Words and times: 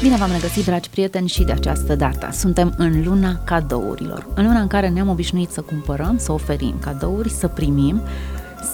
Bine 0.00 0.16
v-am 0.16 0.30
regăsit, 0.32 0.64
dragi 0.64 0.90
prieteni, 0.90 1.28
și 1.28 1.42
de 1.42 1.52
această 1.52 1.94
dată. 1.94 2.28
Suntem 2.32 2.74
în 2.76 3.02
luna 3.04 3.40
cadourilor. 3.44 4.26
În 4.34 4.44
luna 4.44 4.60
în 4.60 4.66
care 4.66 4.88
ne-am 4.88 5.08
obișnuit 5.08 5.50
să 5.50 5.60
cumpărăm, 5.60 6.18
să 6.18 6.32
oferim 6.32 6.74
cadouri, 6.80 7.30
să 7.30 7.48
primim, 7.48 8.02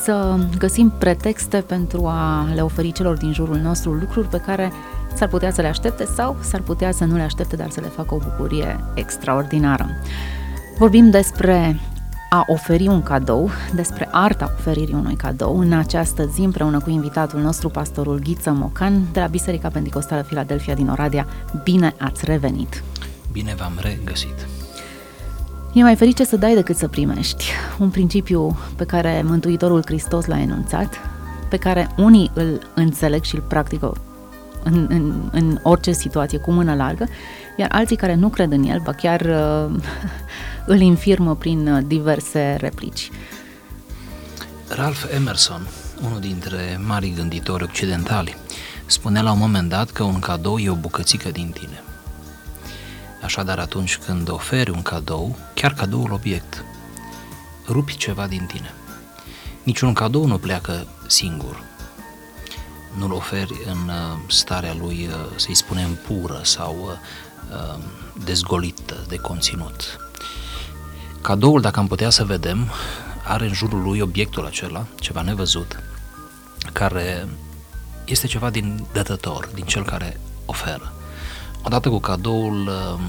să 0.02 0.38
găsim 0.58 0.92
pretexte 0.98 1.56
pentru 1.56 2.06
a 2.06 2.48
le 2.54 2.60
oferi 2.60 2.92
celor 2.92 3.16
din 3.16 3.32
jurul 3.32 3.56
nostru 3.56 3.92
lucruri 3.92 4.28
pe 4.28 4.42
care 4.46 4.72
s-ar 5.14 5.28
putea 5.28 5.50
să 5.50 5.60
le 5.60 5.68
aștepte 5.68 6.04
sau 6.04 6.36
s-ar 6.40 6.60
putea 6.60 6.92
să 6.92 7.04
nu 7.04 7.16
le 7.16 7.22
aștepte, 7.22 7.56
dar 7.56 7.70
să 7.70 7.80
le 7.80 7.88
facă 7.88 8.14
o 8.14 8.18
bucurie 8.18 8.80
extraordinară. 8.94 9.86
Vorbim 10.78 11.10
despre 11.10 11.80
a 12.30 12.44
oferi 12.46 12.86
un 12.86 13.02
cadou, 13.02 13.50
despre 13.74 14.08
arta 14.10 14.54
oferirii 14.58 14.94
unui 14.94 15.16
cadou, 15.16 15.58
în 15.58 15.72
această 15.72 16.24
zi 16.24 16.40
împreună 16.40 16.80
cu 16.80 16.90
invitatul 16.90 17.40
nostru, 17.40 17.68
pastorul 17.68 18.18
Ghiță 18.18 18.50
Mocan, 18.50 19.02
de 19.12 19.20
la 19.20 19.26
Biserica 19.26 19.68
Pentecostală 19.68 20.22
Filadelfia 20.22 20.74
din 20.74 20.88
Oradea. 20.88 21.26
Bine 21.62 21.94
ați 21.98 22.24
revenit! 22.24 22.82
Bine 23.32 23.54
v-am 23.54 23.78
regăsit. 23.80 24.46
E 25.72 25.82
mai 25.82 25.96
ferice 25.96 26.24
să 26.24 26.36
dai 26.36 26.54
decât 26.54 26.76
să 26.76 26.88
primești. 26.88 27.44
Un 27.78 27.90
principiu 27.90 28.58
pe 28.76 28.84
care 28.84 29.22
Mântuitorul 29.24 29.82
Hristos 29.84 30.26
l-a 30.26 30.40
enunțat, 30.40 30.94
pe 31.48 31.56
care 31.56 31.88
unii 31.96 32.30
îl 32.34 32.60
înțeleg 32.74 33.22
și 33.22 33.34
îl 33.34 33.40
practică 33.40 33.92
în, 34.64 34.86
în, 34.88 35.28
în 35.32 35.58
orice 35.62 35.92
situație 35.92 36.38
cu 36.38 36.50
mână 36.52 36.74
largă, 36.74 37.06
iar 37.56 37.68
alții 37.72 37.96
care 37.96 38.14
nu 38.14 38.28
cred 38.28 38.52
în 38.52 38.62
el, 38.62 38.80
ba 38.84 38.92
chiar 38.92 39.20
uh, 39.20 39.76
îl 40.66 40.80
infirmă 40.80 41.36
prin 41.36 41.68
uh, 41.68 41.82
diverse 41.86 42.56
replici. 42.60 43.10
Ralph 44.68 45.04
Emerson, 45.14 45.66
unul 46.04 46.20
dintre 46.20 46.80
marii 46.86 47.14
gânditori 47.14 47.62
occidentali, 47.62 48.36
spunea 48.86 49.22
la 49.22 49.32
un 49.32 49.38
moment 49.38 49.68
dat 49.68 49.90
că 49.90 50.02
un 50.02 50.18
cadou 50.18 50.58
e 50.58 50.70
o 50.70 50.74
bucățică 50.74 51.30
din 51.30 51.50
tine. 51.50 51.82
Așadar, 53.22 53.58
atunci 53.58 53.96
când 53.96 54.30
oferi 54.30 54.70
un 54.70 54.82
cadou, 54.82 55.36
chiar 55.54 55.74
cadoul 55.74 56.12
obiect, 56.12 56.64
rupi 57.68 57.96
ceva 57.96 58.26
din 58.26 58.46
tine. 58.46 58.70
Niciun 59.62 59.92
cadou 59.92 60.26
nu 60.26 60.38
pleacă 60.38 60.86
singur. 61.06 61.62
Nu-l 62.98 63.12
oferi 63.12 63.60
în 63.66 63.88
uh, 63.88 64.18
starea 64.28 64.74
lui, 64.80 65.08
uh, 65.10 65.36
să-i 65.36 65.54
spunem, 65.54 65.98
pură 66.06 66.40
sau 66.42 66.76
uh, 67.50 67.78
dezgolită 68.24 69.04
de 69.08 69.16
conținut. 69.16 70.05
Cadoul, 71.26 71.60
dacă 71.60 71.78
am 71.80 71.86
putea 71.86 72.10
să 72.10 72.24
vedem, 72.24 72.70
are 73.24 73.46
în 73.46 73.52
jurul 73.52 73.82
lui 73.82 74.00
obiectul 74.00 74.46
acela, 74.46 74.86
ceva 75.00 75.22
nevăzut, 75.22 75.82
care 76.72 77.28
este 78.04 78.26
ceva 78.26 78.50
din 78.50 78.86
dătător, 78.92 79.48
din 79.54 79.64
cel 79.64 79.84
care 79.84 80.20
oferă. 80.44 80.92
Odată 81.62 81.88
cu 81.88 81.98
cadoul 81.98 82.66
uh, 82.66 83.00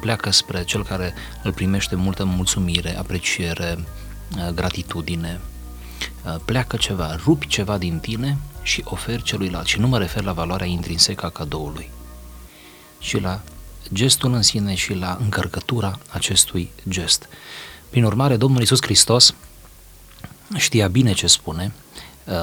pleacă 0.00 0.30
spre 0.30 0.64
cel 0.64 0.84
care 0.84 1.14
îl 1.42 1.52
primește 1.52 1.94
multă 1.94 2.24
mulțumire, 2.24 2.98
apreciere, 2.98 3.78
uh, 4.36 4.48
gratitudine, 4.54 5.40
uh, 6.24 6.36
pleacă 6.44 6.76
ceva, 6.76 7.16
rupi 7.24 7.46
ceva 7.46 7.78
din 7.78 7.98
tine 7.98 8.38
și 8.62 8.82
oferi 8.84 9.22
celuilalt. 9.22 9.66
Și 9.66 9.80
nu 9.80 9.86
mă 9.86 9.98
refer 9.98 10.22
la 10.22 10.32
valoarea 10.32 10.66
intrinsecă 10.66 11.26
a 11.26 11.30
cadoului, 11.30 11.90
ci 12.98 13.20
la 13.20 13.40
gestul 13.92 14.32
în 14.32 14.42
sine 14.42 14.74
și 14.74 14.94
la 14.94 15.16
încărcătura 15.20 15.98
acestui 16.10 16.70
gest. 16.88 17.28
Prin 17.90 18.04
urmare, 18.04 18.36
Domnul 18.36 18.60
Iisus 18.60 18.82
Hristos 18.82 19.34
știa 20.56 20.88
bine 20.88 21.12
ce 21.12 21.26
spune, 21.26 21.72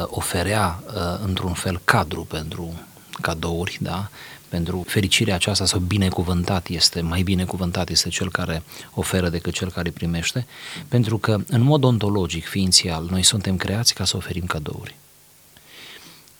oferea 0.06 0.84
într-un 1.24 1.54
fel 1.54 1.82
cadru 1.84 2.24
pentru 2.24 2.74
cadouri, 3.22 3.78
da? 3.82 4.10
pentru 4.48 4.84
fericirea 4.88 5.36
aceasta 5.36 5.66
sau 5.66 5.80
binecuvântat 5.80 6.68
este, 6.68 7.02
mai 7.02 7.22
binecuvântat 7.22 7.90
este 7.90 8.10
cel 8.10 8.32
care 8.32 8.64
oferă 8.94 9.30
decât 9.30 9.54
cel 9.54 9.72
care 9.72 9.92
primește, 9.92 10.48
pentru 10.88 11.18
că 11.18 11.38
în 11.48 11.62
mod 11.62 11.84
ontologic, 11.84 12.46
ființial, 12.46 13.08
noi 13.10 13.24
suntem 13.24 13.58
creați 13.58 13.94
ca 13.94 14.06
să 14.06 14.18
oferim 14.18 14.46
cadouri. 14.46 14.96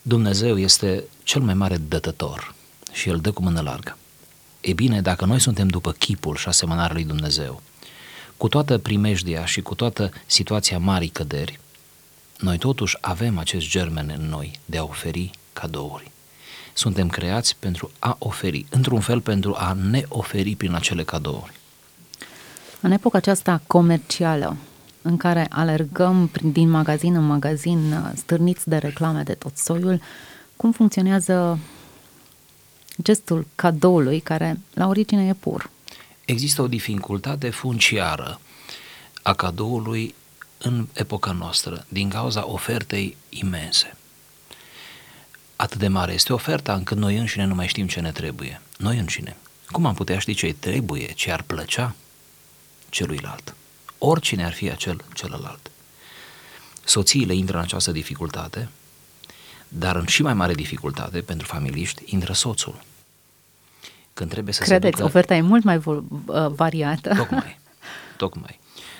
Dumnezeu 0.02 0.58
este 0.58 1.04
cel 1.22 1.40
mai 1.40 1.54
mare 1.54 1.76
dătător 1.76 2.54
și 2.92 3.08
El 3.08 3.18
dă 3.18 3.30
cu 3.30 3.42
mână 3.42 3.60
largă. 3.60 3.97
E 4.68 4.72
bine, 4.72 5.00
dacă 5.00 5.24
noi 5.24 5.40
suntem 5.40 5.68
după 5.68 5.92
chipul 5.92 6.36
și 6.36 6.48
asemănarea 6.48 6.92
lui 6.92 7.04
Dumnezeu, 7.04 7.62
cu 8.36 8.48
toată 8.48 8.78
primejdia 8.78 9.44
și 9.46 9.60
cu 9.60 9.74
toată 9.74 10.10
situația 10.26 10.78
marii 10.78 11.08
căderi, 11.08 11.60
noi 12.38 12.58
totuși 12.58 12.96
avem 13.00 13.38
acest 13.38 13.68
germen 13.68 14.14
în 14.18 14.28
noi 14.28 14.58
de 14.64 14.78
a 14.78 14.82
oferi 14.82 15.30
cadouri. 15.52 16.10
Suntem 16.72 17.08
creați 17.08 17.56
pentru 17.58 17.90
a 17.98 18.16
oferi, 18.18 18.66
într-un 18.70 19.00
fel 19.00 19.20
pentru 19.20 19.54
a 19.58 19.72
ne 19.72 20.02
oferi 20.08 20.54
prin 20.54 20.74
acele 20.74 21.04
cadouri. 21.04 21.52
În 22.80 22.90
epoca 22.90 23.18
aceasta 23.18 23.60
comercială, 23.66 24.56
în 25.02 25.16
care 25.16 25.46
alergăm 25.50 26.30
din 26.42 26.70
magazin 26.70 27.14
în 27.14 27.26
magazin, 27.26 28.12
stârniți 28.14 28.68
de 28.68 28.76
reclame 28.76 29.22
de 29.22 29.34
tot 29.34 29.56
soiul, 29.56 30.00
cum 30.56 30.72
funcționează 30.72 31.58
gestul 33.02 33.46
cadoului 33.54 34.20
care 34.20 34.60
la 34.74 34.86
origine 34.86 35.26
e 35.26 35.34
pur? 35.34 35.70
Există 36.24 36.62
o 36.62 36.68
dificultate 36.68 37.50
funciară 37.50 38.40
a 39.22 39.32
cadoului 39.32 40.14
în 40.58 40.86
epoca 40.92 41.32
noastră 41.32 41.84
din 41.88 42.08
cauza 42.08 42.48
ofertei 42.48 43.16
imense. 43.28 43.96
Atât 45.56 45.78
de 45.78 45.88
mare 45.88 46.12
este 46.12 46.32
oferta 46.32 46.74
încât 46.74 46.96
noi 46.96 47.16
înșine 47.16 47.44
nu 47.44 47.54
mai 47.54 47.68
știm 47.68 47.86
ce 47.86 48.00
ne 48.00 48.12
trebuie. 48.12 48.60
Noi 48.78 48.98
înșine. 48.98 49.36
Cum 49.70 49.86
am 49.86 49.94
putea 49.94 50.18
ști 50.18 50.34
ce 50.34 50.54
trebuie, 50.58 51.06
ce 51.06 51.32
ar 51.32 51.42
plăcea 51.42 51.94
celuilalt? 52.88 53.54
Oricine 53.98 54.44
ar 54.44 54.52
fi 54.52 54.70
acel 54.70 55.04
celălalt. 55.14 55.70
Soțiile 56.84 57.34
intră 57.34 57.56
în 57.56 57.62
această 57.62 57.92
dificultate, 57.92 58.68
dar 59.68 59.96
în 59.96 60.06
și 60.06 60.22
mai 60.22 60.34
mare 60.34 60.54
dificultate 60.54 61.20
pentru 61.20 61.46
familiști 61.46 62.02
intră 62.06 62.32
soțul. 62.32 62.80
Când 64.14 64.30
trebuie 64.30 64.54
să 64.54 64.62
Credeți, 64.62 64.84
se 64.84 64.90
ducă... 64.90 65.04
oferta 65.04 65.34
e 65.34 65.40
mult 65.40 65.64
mai 65.64 65.76
uh, 65.84 66.02
variată. 66.48 67.14
Tocmai, 67.14 67.58
tocmai. 68.16 68.58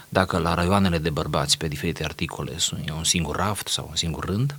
Dacă 0.08 0.38
la 0.38 0.54
raioanele 0.54 0.98
de 0.98 1.10
bărbați 1.10 1.56
pe 1.56 1.68
diferite 1.68 2.04
articole 2.04 2.56
e 2.86 2.92
un 2.92 3.04
singur 3.04 3.36
raft 3.36 3.68
sau 3.68 3.86
un 3.88 3.96
singur 3.96 4.24
rând, 4.24 4.56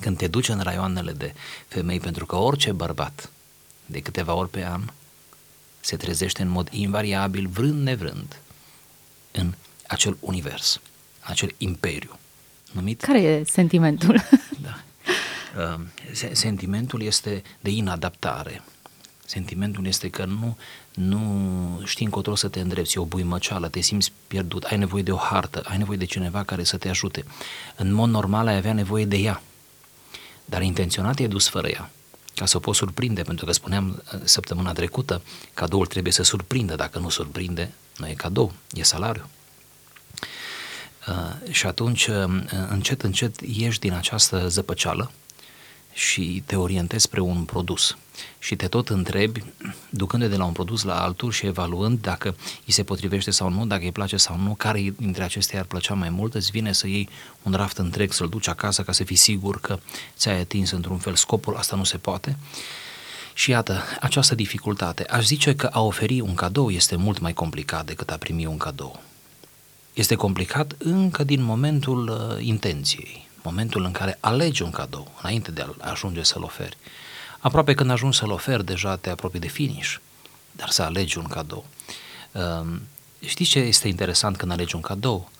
când 0.00 0.16
te 0.16 0.26
duci 0.26 0.48
în 0.48 0.60
raioanele 0.60 1.12
de 1.12 1.34
femei, 1.68 2.00
pentru 2.00 2.26
că 2.26 2.36
orice 2.36 2.72
bărbat 2.72 3.30
de 3.86 4.00
câteva 4.00 4.34
ori 4.34 4.50
pe 4.50 4.64
an 4.64 4.82
se 5.80 5.96
trezește 5.96 6.42
în 6.42 6.48
mod 6.48 6.68
invariabil, 6.70 7.48
vrând 7.48 7.82
nevrând, 7.82 8.40
în 9.32 9.54
acel 9.86 10.16
univers, 10.20 10.80
acel 11.20 11.54
imperiu 11.58 12.18
numit... 12.72 13.00
Care 13.00 13.20
e 13.20 13.44
sentimentul? 13.44 14.22
Da. 14.62 14.80
Uh, 15.56 15.80
sentimentul 16.32 17.02
este 17.02 17.42
de 17.60 17.70
inadaptare. 17.70 18.62
Sentimentul 19.24 19.86
este 19.86 20.10
că 20.10 20.24
nu, 20.24 20.56
nu 20.94 21.80
știi 21.84 22.04
încotro 22.04 22.34
să 22.34 22.48
te 22.48 22.60
îndrepți, 22.60 22.96
e 22.96 23.00
o 23.00 23.04
buimăceală, 23.04 23.68
te 23.68 23.80
simți 23.80 24.12
pierdut, 24.26 24.62
ai 24.62 24.78
nevoie 24.78 25.02
de 25.02 25.12
o 25.12 25.16
hartă, 25.16 25.62
ai 25.64 25.78
nevoie 25.78 25.98
de 25.98 26.04
cineva 26.04 26.42
care 26.42 26.64
să 26.64 26.76
te 26.76 26.88
ajute. 26.88 27.24
În 27.76 27.92
mod 27.92 28.08
normal 28.08 28.46
ai 28.46 28.56
avea 28.56 28.72
nevoie 28.72 29.04
de 29.04 29.16
ea, 29.16 29.42
dar 30.44 30.62
intenționat 30.62 31.18
e 31.18 31.26
dus 31.26 31.48
fără 31.48 31.68
ea 31.68 31.90
ca 32.36 32.46
să 32.46 32.56
o 32.56 32.60
poți 32.60 32.78
surprinde, 32.78 33.22
pentru 33.22 33.44
că 33.44 33.52
spuneam 33.52 34.02
uh, 34.14 34.20
săptămâna 34.24 34.72
trecută, 34.72 35.22
cadoul 35.54 35.86
trebuie 35.86 36.12
să 36.12 36.22
surprindă, 36.22 36.74
dacă 36.74 36.98
nu 36.98 37.08
surprinde, 37.08 37.72
nu 37.96 38.08
e 38.08 38.12
cadou, 38.12 38.52
e 38.72 38.82
salariu. 38.82 39.28
Uh, 41.08 41.52
și 41.52 41.66
atunci, 41.66 42.06
uh, 42.06 42.24
încet, 42.68 43.02
încet, 43.02 43.40
ieși 43.40 43.78
din 43.78 43.92
această 43.92 44.48
zăpăceală 44.48 45.10
și 45.96 46.42
te 46.46 46.56
orientezi 46.56 47.02
spre 47.02 47.20
un 47.20 47.44
produs 47.44 47.96
și 48.38 48.56
te 48.56 48.68
tot 48.68 48.88
întrebi, 48.88 49.44
ducându-te 49.90 50.30
de 50.30 50.36
la 50.36 50.44
un 50.44 50.52
produs 50.52 50.82
la 50.82 51.02
altul 51.02 51.30
și 51.30 51.46
evaluând 51.46 52.00
dacă 52.00 52.36
îi 52.66 52.72
se 52.72 52.84
potrivește 52.84 53.30
sau 53.30 53.48
nu, 53.48 53.66
dacă 53.66 53.84
îi 53.84 53.92
place 53.92 54.16
sau 54.16 54.38
nu, 54.38 54.54
care 54.54 54.94
dintre 54.96 55.22
acestea 55.22 55.58
ar 55.58 55.64
plăcea 55.64 55.94
mai 55.94 56.08
mult, 56.08 56.34
îți 56.34 56.50
vine 56.50 56.72
să 56.72 56.86
iei 56.86 57.08
un 57.42 57.52
raft 57.52 57.76
întreg, 57.76 58.12
să-l 58.12 58.28
duci 58.28 58.48
acasă 58.48 58.82
ca 58.82 58.92
să 58.92 59.04
fii 59.04 59.16
sigur 59.16 59.60
că 59.60 59.78
ți-ai 60.16 60.40
atins 60.40 60.70
într-un 60.70 60.98
fel 60.98 61.14
scopul, 61.14 61.56
asta 61.56 61.76
nu 61.76 61.84
se 61.84 61.96
poate. 61.96 62.36
Și 63.34 63.50
iată, 63.50 63.82
această 64.00 64.34
dificultate, 64.34 65.04
aș 65.04 65.24
zice 65.24 65.54
că 65.54 65.66
a 65.66 65.80
oferi 65.80 66.20
un 66.20 66.34
cadou 66.34 66.70
este 66.70 66.96
mult 66.96 67.18
mai 67.18 67.32
complicat 67.32 67.86
decât 67.86 68.10
a 68.10 68.16
primi 68.16 68.46
un 68.46 68.56
cadou. 68.56 69.02
Este 69.92 70.14
complicat 70.14 70.74
încă 70.78 71.24
din 71.24 71.42
momentul 71.42 72.08
uh, 72.08 72.44
intenției, 72.46 73.25
momentul 73.46 73.84
în 73.84 73.92
care 73.92 74.18
alegi 74.20 74.62
un 74.62 74.70
cadou, 74.70 75.12
înainte 75.22 75.50
de 75.50 75.66
a 75.78 75.90
ajunge 75.90 76.22
să-l 76.22 76.42
oferi. 76.42 76.76
Aproape 77.38 77.74
când 77.74 77.90
ajungi 77.90 78.18
să-l 78.18 78.30
oferi, 78.30 78.64
deja 78.64 78.96
te 78.96 79.10
apropii 79.10 79.40
de 79.40 79.48
finish, 79.48 79.96
dar 80.52 80.68
să 80.68 80.82
alegi 80.82 81.18
un 81.18 81.24
cadou. 81.24 81.66
Uh, 82.32 82.78
știți 83.26 83.50
ce 83.50 83.58
este 83.58 83.88
interesant 83.88 84.36
când 84.36 84.52
alegi 84.52 84.74
un 84.74 84.80
cadou? 84.80 85.30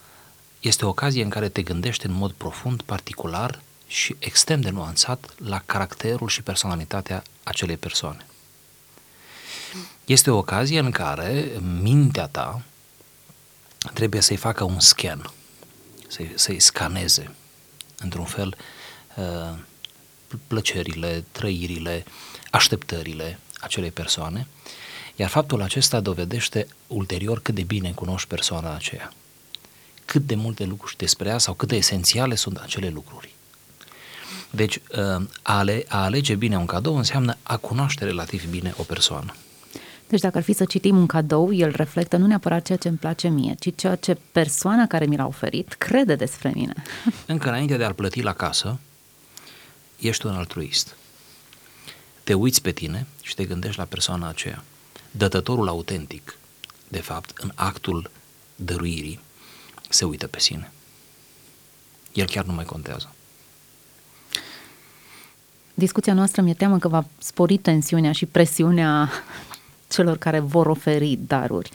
Este 0.61 0.85
o 0.85 0.89
ocazie 0.89 1.23
în 1.23 1.29
care 1.29 1.49
te 1.49 1.63
gândești 1.63 2.07
în 2.07 2.13
mod 2.13 2.33
profund, 2.33 2.83
particular 2.83 3.61
și 3.87 4.17
extrem 4.19 4.61
de 4.61 4.71
nuanțat 4.71 5.35
la 5.39 5.63
caracterul 5.67 6.29
și 6.29 6.43
personalitatea 6.43 7.23
acelei 7.43 7.77
persoane. 7.77 8.27
Este 10.05 10.31
o 10.31 10.37
ocazie 10.37 10.79
în 10.79 10.91
care 10.91 11.51
mintea 11.83 12.27
ta 12.27 12.63
trebuie 13.95 14.21
să-i 14.21 14.37
facă 14.37 14.65
un 14.65 14.81
scan, 14.81 15.33
să-i, 16.09 16.33
să-i 16.35 16.61
scaneze, 16.61 17.35
într-un 17.99 18.25
fel, 18.25 18.57
uh, 19.17 19.59
plăcerile, 20.47 21.25
trăirile, 21.33 22.05
așteptările 22.51 23.39
acelei 23.61 23.91
persoane, 23.91 24.47
iar 25.17 25.29
faptul 25.29 25.63
acesta 25.63 26.01
dovedește 26.01 26.67
ulterior 26.87 27.41
cât 27.41 27.55
de 27.55 27.63
bine 27.63 27.93
cunoști 27.93 28.29
persoana 28.29 28.75
aceea, 28.75 29.13
cât 30.05 30.27
de 30.27 30.35
multe 30.35 30.65
lucruri 30.65 30.97
despre 30.97 31.29
ea 31.29 31.39
sau 31.39 31.55
cât 31.55 31.69
de 31.69 31.77
esențiale 31.77 32.35
sunt 32.35 32.57
acele 32.57 32.89
lucruri. 32.89 33.35
Deci, 34.51 34.77
uh, 34.77 35.27
a, 35.43 35.57
ale, 35.57 35.85
a 35.89 36.03
alege 36.03 36.35
bine 36.35 36.57
un 36.57 36.67
cadou 36.67 36.97
înseamnă 36.97 37.37
a 37.43 37.57
cunoaște 37.57 38.05
relativ 38.05 38.47
bine 38.47 38.75
o 38.77 38.83
persoană. 38.83 39.35
Deci 40.09 40.21
dacă 40.21 40.39
ar 40.39 40.43
fi 40.43 40.53
să 40.53 40.65
citim 40.65 40.97
un 40.97 41.07
cadou, 41.07 41.53
el 41.53 41.71
reflectă 41.71 42.17
nu 42.17 42.27
neapărat 42.27 42.65
ceea 42.65 42.79
ce 42.79 42.89
îmi 42.89 42.97
place 42.97 43.29
mie, 43.29 43.55
ci 43.59 43.75
ceea 43.77 43.97
ce 43.97 44.19
persoana 44.33 44.87
care 44.87 45.07
mi 45.07 45.17
l-a 45.17 45.27
oferit 45.27 45.73
crede 45.73 46.15
despre 46.15 46.53
mine. 46.55 46.73
Încă 47.27 47.49
înainte 47.49 47.77
de 47.77 47.85
a-l 47.85 47.95
plăti 47.95 48.21
la 48.23 48.33
casă, 48.33 48.79
ești 49.99 50.27
un 50.27 50.35
altruist. 50.35 50.97
Te 52.25 52.35
uiți 52.35 52.63
pe 52.63 52.73
tine 52.73 53.07
și 53.23 53.35
te 53.35 53.45
gândești 53.45 53.79
la 53.79 53.85
persoana 53.85 54.29
aceea. 54.29 54.65
Dătătorul 55.11 55.69
autentic, 55.69 56.39
de 56.89 57.01
fapt, 57.01 57.39
în 57.39 57.53
actul 57.55 58.11
dăruirii, 58.57 59.21
se 59.89 60.05
uită 60.05 60.27
pe 60.27 60.41
sine. 60.41 60.71
El 62.13 62.27
chiar 62.27 62.45
nu 62.45 62.53
mai 62.53 62.65
contează. 62.65 63.15
Discuția 65.75 66.15
noastră 66.15 66.43
mi-e 66.43 66.55
teamă 66.55 66.79
că 66.79 66.89
va 66.89 67.07
spori 67.19 67.57
tensiunea 67.57 68.13
și 68.13 68.27
presiunea 68.27 69.11
celor 69.97 70.19
care 70.19 70.39
vor 70.39 70.67
oferi 70.67 71.19
daruri. 71.27 71.71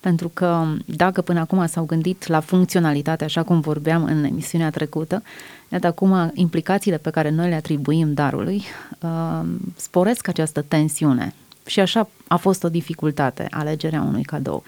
Pentru 0.00 0.30
că 0.34 0.64
dacă 0.84 1.20
până 1.22 1.40
acum 1.40 1.66
s-au 1.66 1.84
gândit 1.84 2.26
la 2.26 2.40
funcționalitate, 2.40 3.24
așa 3.24 3.42
cum 3.42 3.60
vorbeam 3.60 4.04
în 4.04 4.24
emisiunea 4.24 4.70
trecută, 4.70 5.22
iată 5.68 5.86
acum 5.86 6.30
implicațiile 6.34 6.96
pe 6.96 7.10
care 7.10 7.30
noi 7.30 7.48
le 7.48 7.54
atribuim 7.54 8.12
darului 8.12 8.62
uh, 9.00 9.40
sporesc 9.76 10.28
această 10.28 10.62
tensiune. 10.62 11.34
Și 11.66 11.80
așa 11.80 12.08
a 12.26 12.36
fost 12.36 12.64
o 12.64 12.68
dificultate 12.68 13.46
alegerea 13.50 14.02
unui 14.02 14.22
cadou. 14.22 14.62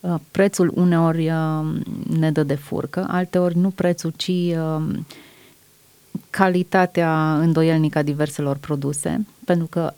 Uh, 0.00 0.14
prețul 0.30 0.72
uneori 0.74 1.30
uh, 1.30 1.66
ne 2.18 2.30
dă 2.30 2.42
de 2.42 2.54
furcă, 2.54 3.06
alteori 3.08 3.56
nu 3.56 3.70
prețul, 3.70 4.12
ci 4.16 4.28
uh, 4.28 4.98
calitatea 6.30 7.34
îndoielnică 7.34 7.98
a 7.98 8.02
diverselor 8.02 8.56
produse, 8.56 9.26
pentru 9.44 9.66
că 9.66 9.92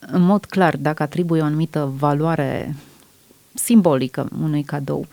în 0.00 0.22
mod 0.22 0.44
clar, 0.44 0.76
dacă 0.76 1.02
atribui 1.02 1.40
o 1.40 1.44
anumită 1.44 1.92
valoare 1.96 2.76
simbolică 3.54 4.28
unui 4.40 4.62
cadou, 4.62 5.06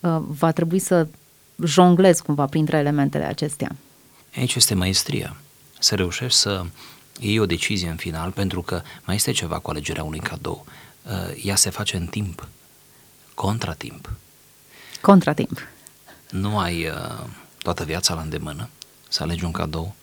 uh, 0.00 0.18
va 0.26 0.52
trebui 0.52 0.78
să 0.78 1.06
jonglezi 1.64 2.22
cumva 2.22 2.46
printre 2.46 2.76
elementele 2.76 3.24
acestea. 3.24 3.76
Aici 4.36 4.54
este 4.54 4.74
maestria. 4.74 5.36
Să 5.78 5.94
reușești 5.94 6.38
să 6.38 6.64
iei 7.20 7.38
o 7.38 7.46
decizie 7.46 7.88
în 7.88 7.96
final, 7.96 8.30
pentru 8.30 8.62
că 8.62 8.82
mai 9.04 9.14
este 9.14 9.30
ceva 9.30 9.58
cu 9.58 9.70
alegerea 9.70 10.04
unui 10.04 10.18
cadou. 10.20 10.66
Uh, 11.02 11.44
ea 11.44 11.56
se 11.56 11.70
face 11.70 11.96
în 11.96 12.06
timp, 12.06 12.48
contratimp. 13.34 14.10
Contratimp. 15.00 15.58
Nu 16.30 16.58
ai 16.58 16.86
uh, 16.86 17.26
toată 17.58 17.84
viața 17.84 18.14
la 18.14 18.20
îndemână 18.20 18.68
să 19.08 19.22
alegi 19.22 19.44
un 19.44 19.50
cadou 19.50 19.94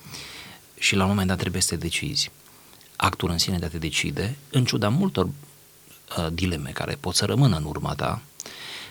și 0.77 0.95
la 0.95 1.03
un 1.03 1.09
moment 1.09 1.27
dat 1.27 1.37
trebuie 1.37 1.61
să 1.61 1.69
te 1.69 1.75
decizi 1.75 2.31
actul 3.01 3.29
în 3.29 3.37
sine 3.37 3.57
de 3.57 3.65
a 3.65 3.69
te 3.69 3.77
decide, 3.77 4.35
în 4.51 4.65
ciuda 4.65 4.89
multor 4.89 5.25
uh, 5.25 6.27
dileme 6.33 6.69
care 6.69 6.97
pot 6.99 7.15
să 7.15 7.25
rămână 7.25 7.57
în 7.57 7.63
urma 7.63 7.93
ta, 7.93 8.21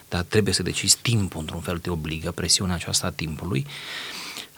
dar 0.08 0.22
trebuie 0.22 0.54
să 0.54 0.62
decizi 0.62 0.98
timpul, 1.02 1.40
într-un 1.40 1.60
fel 1.60 1.78
te 1.78 1.90
obligă, 1.90 2.30
presiunea 2.30 2.74
aceasta 2.74 3.06
a 3.06 3.10
timpului, 3.10 3.66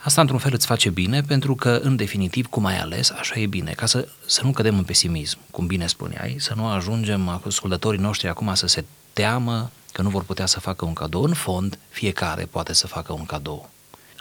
Asta 0.03 0.21
într-un 0.21 0.39
fel 0.39 0.53
îți 0.53 0.65
face 0.65 0.89
bine 0.89 1.21
pentru 1.21 1.55
că, 1.55 1.79
în 1.83 1.95
definitiv, 1.95 2.45
cum 2.45 2.65
ai 2.65 2.79
ales, 2.79 3.09
așa 3.09 3.39
e 3.39 3.45
bine, 3.45 3.71
ca 3.71 3.85
să, 3.85 4.07
să 4.25 4.41
nu 4.43 4.51
cădem 4.51 4.77
în 4.77 4.83
pesimism, 4.83 5.37
cum 5.51 5.67
bine 5.67 5.87
spuneai, 5.87 6.35
să 6.39 6.53
nu 6.55 6.67
ajungem 6.67 7.41
ascultătorii 7.45 7.99
noștri 7.99 8.27
acum 8.27 8.53
să 8.53 8.67
se 8.67 8.85
teamă 9.13 9.71
că 9.91 10.01
nu 10.01 10.09
vor 10.09 10.23
putea 10.23 10.45
să 10.45 10.59
facă 10.59 10.85
un 10.85 10.93
cadou. 10.93 11.23
În 11.23 11.33
fond, 11.33 11.77
fiecare 11.89 12.45
poate 12.45 12.73
să 12.73 12.87
facă 12.87 13.13
un 13.13 13.25
cadou. 13.25 13.69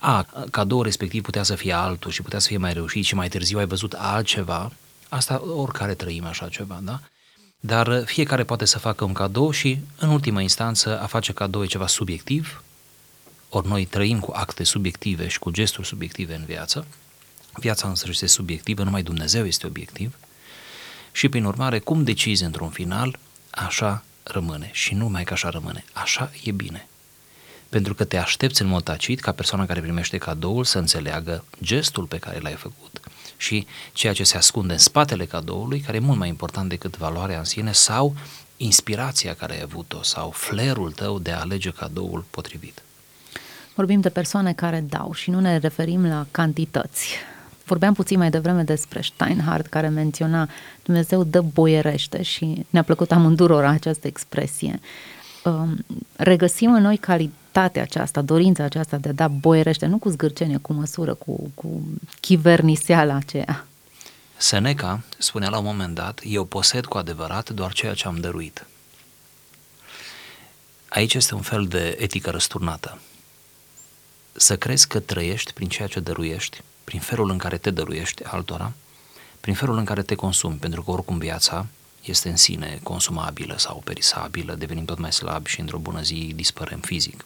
A, 0.00 0.26
cadou 0.50 0.82
respectiv 0.82 1.22
putea 1.22 1.42
să 1.42 1.54
fie 1.54 1.72
altul 1.72 2.10
și 2.10 2.22
putea 2.22 2.38
să 2.38 2.46
fie 2.46 2.56
mai 2.56 2.72
reușit 2.72 3.04
și 3.04 3.14
mai 3.14 3.28
târziu 3.28 3.58
ai 3.58 3.66
văzut 3.66 3.92
altceva 3.92 4.72
Asta 5.10 5.42
oricare 5.42 5.94
trăim 5.94 6.24
așa 6.24 6.48
ceva, 6.48 6.80
da? 6.82 7.00
Dar 7.60 7.86
uh, 7.86 8.02
fiecare 8.04 8.44
poate 8.44 8.64
să 8.64 8.78
facă 8.78 9.04
un 9.04 9.12
cadou 9.12 9.50
și, 9.50 9.78
în 9.98 10.08
ultima 10.08 10.40
instanță, 10.40 11.00
a 11.00 11.06
face 11.06 11.32
cadou 11.32 11.62
e 11.62 11.66
ceva 11.66 11.86
subiectiv, 11.86 12.62
ori 13.48 13.68
noi 13.68 13.84
trăim 13.84 14.20
cu 14.20 14.32
acte 14.34 14.64
subiective 14.64 15.28
și 15.28 15.38
cu 15.38 15.50
gesturi 15.50 15.86
subiective 15.86 16.34
în 16.34 16.44
viață. 16.44 16.86
Viața 17.54 17.88
însă 17.88 18.06
este 18.08 18.26
subiectivă, 18.26 18.82
numai 18.82 19.02
Dumnezeu 19.02 19.46
este 19.46 19.66
obiectiv. 19.66 20.16
Și, 21.12 21.28
prin 21.28 21.44
urmare, 21.44 21.78
cum 21.78 22.04
decizi 22.04 22.44
într-un 22.44 22.70
final, 22.70 23.18
așa 23.50 24.04
rămâne. 24.22 24.70
Și 24.72 24.94
nu 24.94 24.98
numai 25.02 25.24
că 25.24 25.32
așa 25.32 25.48
rămâne, 25.48 25.84
așa 25.92 26.32
e 26.42 26.50
bine. 26.50 26.88
Pentru 27.68 27.94
că 27.94 28.04
te 28.04 28.16
aștepți 28.16 28.62
în 28.62 28.68
mod 28.68 28.82
tacit 28.82 29.20
ca 29.20 29.32
persoana 29.32 29.66
care 29.66 29.80
primește 29.80 30.18
cadoul 30.18 30.64
să 30.64 30.78
înțeleagă 30.78 31.44
gestul 31.62 32.04
pe 32.04 32.18
care 32.18 32.38
l-ai 32.38 32.54
făcut 32.54 33.09
și 33.40 33.66
ceea 33.92 34.12
ce 34.12 34.25
se 34.25 34.37
ascunde 34.37 34.72
în 34.72 34.78
spatele 34.78 35.25
cadoului, 35.25 35.81
care 35.81 35.96
e 35.96 36.00
mult 36.00 36.19
mai 36.19 36.28
important 36.28 36.69
decât 36.69 36.96
valoarea 36.96 37.38
în 37.38 37.44
sine 37.44 37.72
sau 37.72 38.14
inspirația 38.56 39.34
care 39.34 39.52
ai 39.52 39.60
avut-o 39.62 40.02
sau 40.02 40.31
flerul 40.31 40.92
tău 40.92 41.19
de 41.19 41.31
a 41.31 41.40
alege 41.40 41.70
cadoul 41.70 42.25
potrivit. 42.31 42.82
Vorbim 43.75 44.00
de 44.00 44.09
persoane 44.09 44.52
care 44.52 44.85
dau 44.88 45.12
și 45.12 45.30
nu 45.30 45.40
ne 45.40 45.59
referim 45.59 46.06
la 46.06 46.26
cantități. 46.30 47.14
Vorbeam 47.64 47.94
puțin 47.94 48.18
mai 48.18 48.30
devreme 48.30 48.62
despre 48.62 49.00
Steinhardt 49.00 49.66
care 49.66 49.88
menționa 49.88 50.49
Dumnezeu 50.82 51.25
dă 51.25 51.40
boierește 51.40 52.23
și 52.23 52.66
ne-a 52.70 52.82
plăcut 52.82 53.12
amândurora 53.12 53.68
această 53.68 54.06
expresie. 54.06 54.80
Um, 55.44 55.85
regăsim 56.16 56.73
în 56.73 56.82
noi 56.82 56.97
calitatea 57.52 57.83
aceasta, 57.83 58.21
dorința 58.21 58.64
aceasta 58.64 58.97
de 58.97 59.09
a 59.09 59.12
da 59.12 59.28
boierește, 59.28 59.87
nu 59.87 59.99
cu 59.99 60.09
zgârcenie, 60.09 60.57
cu 60.57 60.73
măsură, 60.73 61.14
cu, 61.14 61.50
cu 61.54 61.83
chiverniseala 62.21 63.14
aceea. 63.14 63.66
Seneca 64.37 65.02
spunea 65.19 65.49
la 65.49 65.59
un 65.59 65.64
moment 65.64 65.95
dat, 65.95 66.21
eu 66.25 66.45
posed 66.45 66.85
cu 66.85 66.99
adevărat 66.99 67.50
doar 67.50 67.73
ceea 67.73 67.95
ce 67.95 68.07
am 68.07 68.21
dăruit. 68.21 68.66
Aici 70.88 71.14
este 71.14 71.35
un 71.35 71.40
fel 71.40 71.66
de 71.66 71.97
etică 71.99 72.30
răsturnată. 72.30 72.99
Să 74.33 74.57
crezi 74.57 74.88
că 74.88 75.00
trăiești 75.00 75.52
prin 75.52 75.69
ceea 75.69 75.88
ce 75.88 76.00
dăruiești, 76.00 76.62
prin 76.85 77.00
felul 77.00 77.30
în 77.30 77.38
care 77.38 77.59
te 77.59 77.71
dăruiești 77.71 78.25
altora, 78.25 78.73
prin 79.40 79.54
felul 79.54 79.78
în 79.78 79.85
care 79.85 80.02
te 80.02 80.14
consumi, 80.14 80.57
pentru 80.57 80.83
că 80.83 80.90
oricum 80.90 81.19
viața 81.19 81.66
este 82.04 82.28
în 82.28 82.37
sine 82.37 82.80
consumabilă 82.83 83.59
sau 83.59 83.83
perisabilă, 83.85 84.54
devenim 84.54 84.85
tot 84.85 84.99
mai 84.99 85.12
slabi 85.12 85.50
și 85.50 85.61
într-o 85.61 85.78
bună 85.78 86.02
zi 86.02 86.33
dispărem 86.35 86.80
fizic. 86.80 87.25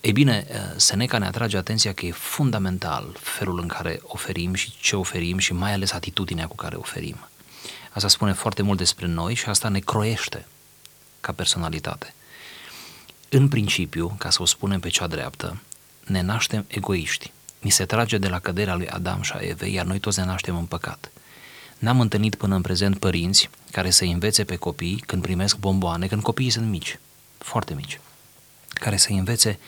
Ei 0.00 0.12
bine, 0.12 0.46
Seneca 0.76 1.18
ne 1.18 1.26
atrage 1.26 1.56
atenția 1.56 1.92
că 1.92 2.06
e 2.06 2.10
fundamental 2.10 3.16
felul 3.20 3.60
în 3.60 3.66
care 3.66 4.00
oferim 4.02 4.54
și 4.54 4.72
ce 4.80 4.96
oferim 4.96 5.38
și 5.38 5.52
mai 5.52 5.72
ales 5.72 5.92
atitudinea 5.92 6.46
cu 6.46 6.54
care 6.54 6.76
oferim. 6.76 7.16
Asta 7.92 8.08
spune 8.08 8.32
foarte 8.32 8.62
mult 8.62 8.78
despre 8.78 9.06
noi 9.06 9.34
și 9.34 9.48
asta 9.48 9.68
ne 9.68 9.78
croiește 9.78 10.46
ca 11.20 11.32
personalitate. 11.32 12.14
În 13.28 13.48
principiu, 13.48 14.14
ca 14.18 14.30
să 14.30 14.42
o 14.42 14.44
spunem 14.44 14.80
pe 14.80 14.88
cea 14.88 15.06
dreaptă, 15.06 15.60
ne 16.04 16.20
naștem 16.20 16.64
egoiști. 16.68 17.32
Ni 17.58 17.70
se 17.70 17.84
trage 17.84 18.18
de 18.18 18.28
la 18.28 18.38
căderea 18.38 18.74
lui 18.74 18.88
Adam 18.88 19.22
și 19.22 19.32
a 19.34 19.38
Evei, 19.40 19.72
iar 19.72 19.84
noi 19.84 19.98
toți 19.98 20.18
ne 20.18 20.24
naștem 20.24 20.56
în 20.56 20.64
păcat. 20.64 21.10
N-am 21.82 22.00
întâlnit 22.00 22.34
până 22.34 22.54
în 22.54 22.60
prezent 22.60 22.98
părinți 22.98 23.50
care 23.70 23.90
să 23.90 24.04
învețe 24.04 24.44
pe 24.44 24.56
copii 24.56 25.02
când 25.06 25.22
primesc 25.22 25.56
bomboane, 25.56 26.06
când 26.06 26.22
copiii 26.22 26.50
sunt 26.50 26.66
mici, 26.66 26.98
foarte 27.38 27.74
mici, 27.74 28.00
care 28.68 28.96
să 28.96 29.12
învețe 29.12 29.58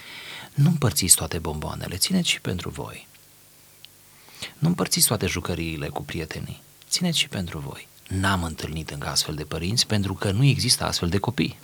nu 0.54 0.68
împărțiți 0.68 1.16
toate 1.16 1.38
bomboanele, 1.38 1.96
țineți 1.96 2.28
și 2.28 2.40
pentru 2.40 2.70
voi. 2.70 3.06
Nu 4.58 4.68
împărțiți 4.68 5.06
toate 5.06 5.26
jucăriile 5.26 5.88
cu 5.88 6.02
prietenii, 6.02 6.62
țineți 6.88 7.18
și 7.18 7.28
pentru 7.28 7.58
voi. 7.58 7.88
n-am 8.08 8.42
întâlnit 8.42 8.90
încă 8.90 9.08
astfel 9.08 9.34
de 9.34 9.44
părinți 9.44 9.86
pentru 9.86 10.14
că 10.14 10.30
nu 10.30 10.44
există 10.44 10.84
astfel 10.84 11.08
de 11.08 11.18
copii. 11.18 11.58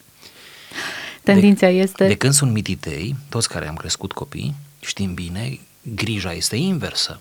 Tendința 1.22 1.66
de, 1.66 1.72
este... 1.72 2.06
De 2.06 2.16
când 2.16 2.32
sunt 2.32 2.52
mititei, 2.52 3.16
toți 3.28 3.48
care 3.48 3.68
am 3.68 3.76
crescut 3.76 4.12
copii, 4.12 4.54
știm 4.80 5.14
bine, 5.14 5.60
grija 5.82 6.32
este 6.32 6.56
inversă. 6.56 7.20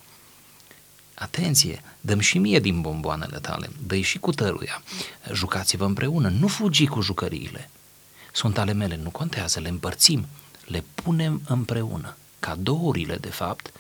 Atenție, 1.19 1.81
dăm 2.01 2.19
și 2.19 2.37
mie 2.37 2.59
din 2.59 2.81
bomboanele 2.81 3.37
tale, 3.37 3.69
dă 3.85 3.99
și 3.99 4.17
cu 4.19 4.31
tăruia. 4.31 4.83
Jucați-vă 5.33 5.85
împreună, 5.85 6.29
nu 6.29 6.47
fugi 6.47 6.87
cu 6.87 7.01
jucăriile. 7.01 7.69
Sunt 8.31 8.57
ale 8.57 8.73
mele, 8.73 8.99
nu 9.03 9.09
contează, 9.09 9.59
le 9.59 9.69
împărțim, 9.69 10.27
le 10.65 10.83
punem 10.93 11.41
împreună. 11.47 12.15
Cadourile, 12.39 13.15
de 13.15 13.29
fapt, 13.29 13.71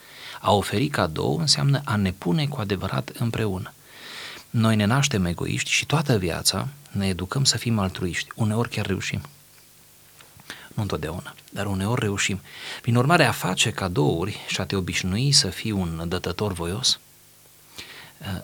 a 0.41 0.53
oferi 0.53 0.87
cadou 0.87 1.37
înseamnă 1.37 1.81
a 1.85 1.95
ne 1.95 2.11
pune 2.11 2.47
cu 2.47 2.59
adevărat 2.59 3.09
împreună. 3.09 3.73
Noi 4.49 4.75
ne 4.75 4.85
naștem 4.85 5.25
egoiști 5.25 5.71
și 5.71 5.85
toată 5.85 6.17
viața 6.17 6.67
ne 6.91 7.07
educăm 7.07 7.43
să 7.43 7.57
fim 7.57 7.79
altruiști. 7.79 8.29
Uneori 8.35 8.69
chiar 8.69 8.85
reușim. 8.85 9.21
Nu 10.73 10.81
întotdeauna, 10.81 11.35
dar 11.49 11.65
uneori 11.65 12.01
reușim. 12.01 12.41
Prin 12.81 12.95
urmare, 12.95 13.25
a 13.25 13.31
face 13.31 13.71
cadouri 13.71 14.37
și 14.47 14.61
a 14.61 14.65
te 14.65 14.75
obișnui 14.75 15.31
să 15.31 15.49
fii 15.49 15.71
un 15.71 16.05
dătător 16.07 16.53
voios 16.53 16.93
uh, 16.93 17.06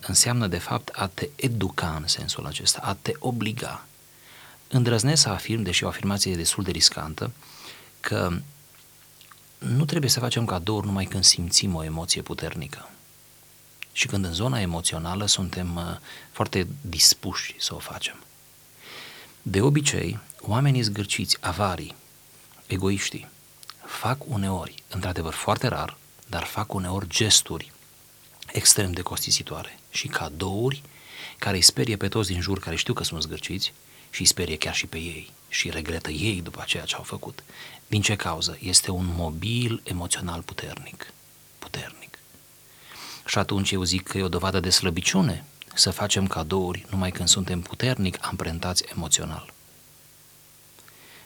înseamnă, 0.01 0.47
de 0.47 0.57
fapt, 0.57 0.89
a 0.93 1.07
te 1.07 1.29
educa 1.35 1.95
în 2.01 2.07
sensul 2.07 2.45
acesta, 2.45 2.79
a 2.83 2.97
te 3.01 3.11
obliga. 3.19 3.85
Îndrăznesc 4.67 5.21
să 5.21 5.29
afirm, 5.29 5.61
deși 5.61 5.83
o 5.83 5.87
afirmație 5.87 6.35
destul 6.35 6.63
de 6.63 6.71
riscantă, 6.71 7.31
că 7.99 8.31
nu 9.57 9.85
trebuie 9.85 10.09
să 10.09 10.19
facem 10.19 10.45
cadouri 10.45 10.85
numai 10.85 11.05
când 11.05 11.23
simțim 11.23 11.75
o 11.75 11.83
emoție 11.83 12.21
puternică. 12.21 12.89
Și 13.91 14.07
când 14.07 14.25
în 14.25 14.33
zona 14.33 14.61
emoțională 14.61 15.25
suntem 15.25 15.75
uh, 15.75 15.97
foarte 16.31 16.67
dispuși 16.81 17.55
să 17.59 17.75
o 17.75 17.77
facem. 17.77 18.23
De 19.41 19.61
obicei, 19.61 20.19
oamenii 20.39 20.81
zgârciți, 20.81 21.37
avarii, 21.39 21.95
egoiștii, 22.67 23.27
fac 23.85 24.17
uneori, 24.27 24.83
într-adevăr 24.89 25.33
foarte 25.33 25.67
rar, 25.67 25.97
dar 26.27 26.43
fac 26.43 26.73
uneori 26.73 27.07
gesturi 27.07 27.71
extrem 28.53 28.91
de 28.91 29.01
costisitoare 29.01 29.79
și 29.91 30.07
cadouri 30.07 30.81
care 31.37 31.55
îi 31.55 31.61
sperie 31.61 31.97
pe 31.97 32.07
toți 32.07 32.29
din 32.31 32.41
jur 32.41 32.59
care 32.59 32.75
știu 32.75 32.93
că 32.93 33.03
sunt 33.03 33.21
zgârciți 33.21 33.73
și 34.09 34.21
îi 34.21 34.27
sperie 34.27 34.57
chiar 34.57 34.75
și 34.75 34.85
pe 34.85 34.97
ei 34.97 35.31
și 35.49 35.69
regretă 35.69 36.11
ei 36.11 36.41
după 36.41 36.63
ceea 36.67 36.85
ce 36.85 36.95
au 36.95 37.03
făcut. 37.03 37.43
Din 37.87 38.01
ce 38.01 38.15
cauză? 38.15 38.57
Este 38.61 38.91
un 38.91 39.05
mobil 39.15 39.81
emoțional 39.83 40.41
puternic. 40.41 41.13
Puternic. 41.59 42.19
Și 43.25 43.37
atunci 43.37 43.71
eu 43.71 43.83
zic 43.83 44.07
că 44.07 44.17
e 44.17 44.23
o 44.23 44.27
dovadă 44.27 44.59
de 44.59 44.69
slăbiciune 44.69 45.45
să 45.73 45.91
facem 45.91 46.27
cadouri 46.27 46.85
numai 46.89 47.11
când 47.11 47.27
suntem 47.27 47.61
puternic 47.61 48.17
amprentați 48.21 48.83
emoțional. 48.95 49.53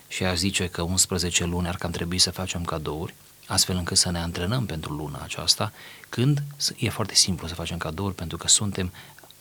Și 0.08 0.24
aș 0.24 0.36
zice 0.36 0.66
că 0.66 0.82
11 0.82 1.44
luni 1.44 1.68
ar 1.68 1.76
cam 1.76 1.90
trebui 1.90 2.18
să 2.18 2.30
facem 2.30 2.64
cadouri, 2.64 3.14
astfel 3.48 3.76
încât 3.76 3.96
să 3.96 4.10
ne 4.10 4.18
antrenăm 4.18 4.66
pentru 4.66 4.92
luna 4.92 5.20
aceasta, 5.22 5.72
când 6.08 6.42
e 6.76 6.88
foarte 6.88 7.14
simplu 7.14 7.46
să 7.46 7.54
facem 7.54 7.76
cadouri 7.76 8.14
pentru 8.14 8.36
că 8.36 8.48
suntem 8.48 8.92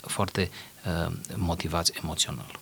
foarte 0.01 0.49
uh, 0.85 1.13
motivați 1.35 1.91
emoțional. 2.03 2.59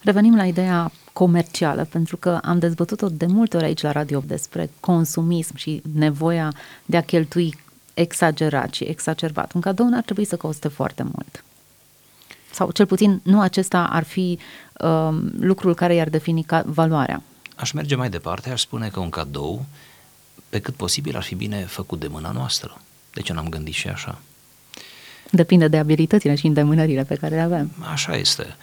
Revenim 0.00 0.36
la 0.36 0.46
ideea 0.46 0.92
comercială, 1.12 1.84
pentru 1.84 2.16
că 2.16 2.40
am 2.44 2.58
dezbătut-o 2.58 3.08
de 3.08 3.26
multe 3.26 3.56
ori 3.56 3.66
aici 3.66 3.82
la 3.82 3.92
Radio 3.92 4.22
despre 4.26 4.70
consumism 4.80 5.56
și 5.56 5.82
nevoia 5.94 6.52
de 6.84 6.96
a 6.96 7.02
cheltui 7.02 7.58
exagerat 7.94 8.74
și 8.74 8.84
exacerbat. 8.84 9.52
Un 9.52 9.60
cadou 9.60 9.88
n-ar 9.88 10.02
trebui 10.02 10.24
să 10.24 10.36
coste 10.36 10.68
foarte 10.68 11.02
mult. 11.02 11.44
Sau 12.50 12.70
cel 12.70 12.86
puțin 12.86 13.20
nu 13.22 13.40
acesta 13.40 13.86
ar 13.86 14.02
fi 14.02 14.38
uh, 14.78 15.08
lucrul 15.40 15.74
care 15.74 15.94
i-ar 15.94 16.08
defini 16.08 16.42
ca 16.44 16.62
valoarea. 16.66 17.22
Aș 17.56 17.72
merge 17.72 17.94
mai 17.94 18.10
departe, 18.10 18.50
aș 18.50 18.60
spune 18.60 18.88
că 18.88 19.00
un 19.00 19.10
cadou, 19.10 19.64
pe 20.52 20.60
cât 20.60 20.74
posibil, 20.74 21.16
ar 21.16 21.22
fi 21.22 21.34
bine 21.34 21.64
făcut 21.64 22.00
de 22.00 22.06
mâna 22.06 22.30
noastră. 22.30 22.80
De 23.12 23.20
ce 23.20 23.32
n-am 23.32 23.48
gândit 23.48 23.74
și 23.74 23.88
așa? 23.88 24.18
Depinde 25.30 25.68
de 25.68 25.78
abilitățile 25.78 26.34
și 26.34 26.46
îndemânările 26.46 27.04
pe 27.04 27.14
care 27.14 27.34
le 27.34 27.40
avem. 27.40 27.72
Așa 27.92 28.16
este. 28.16 28.56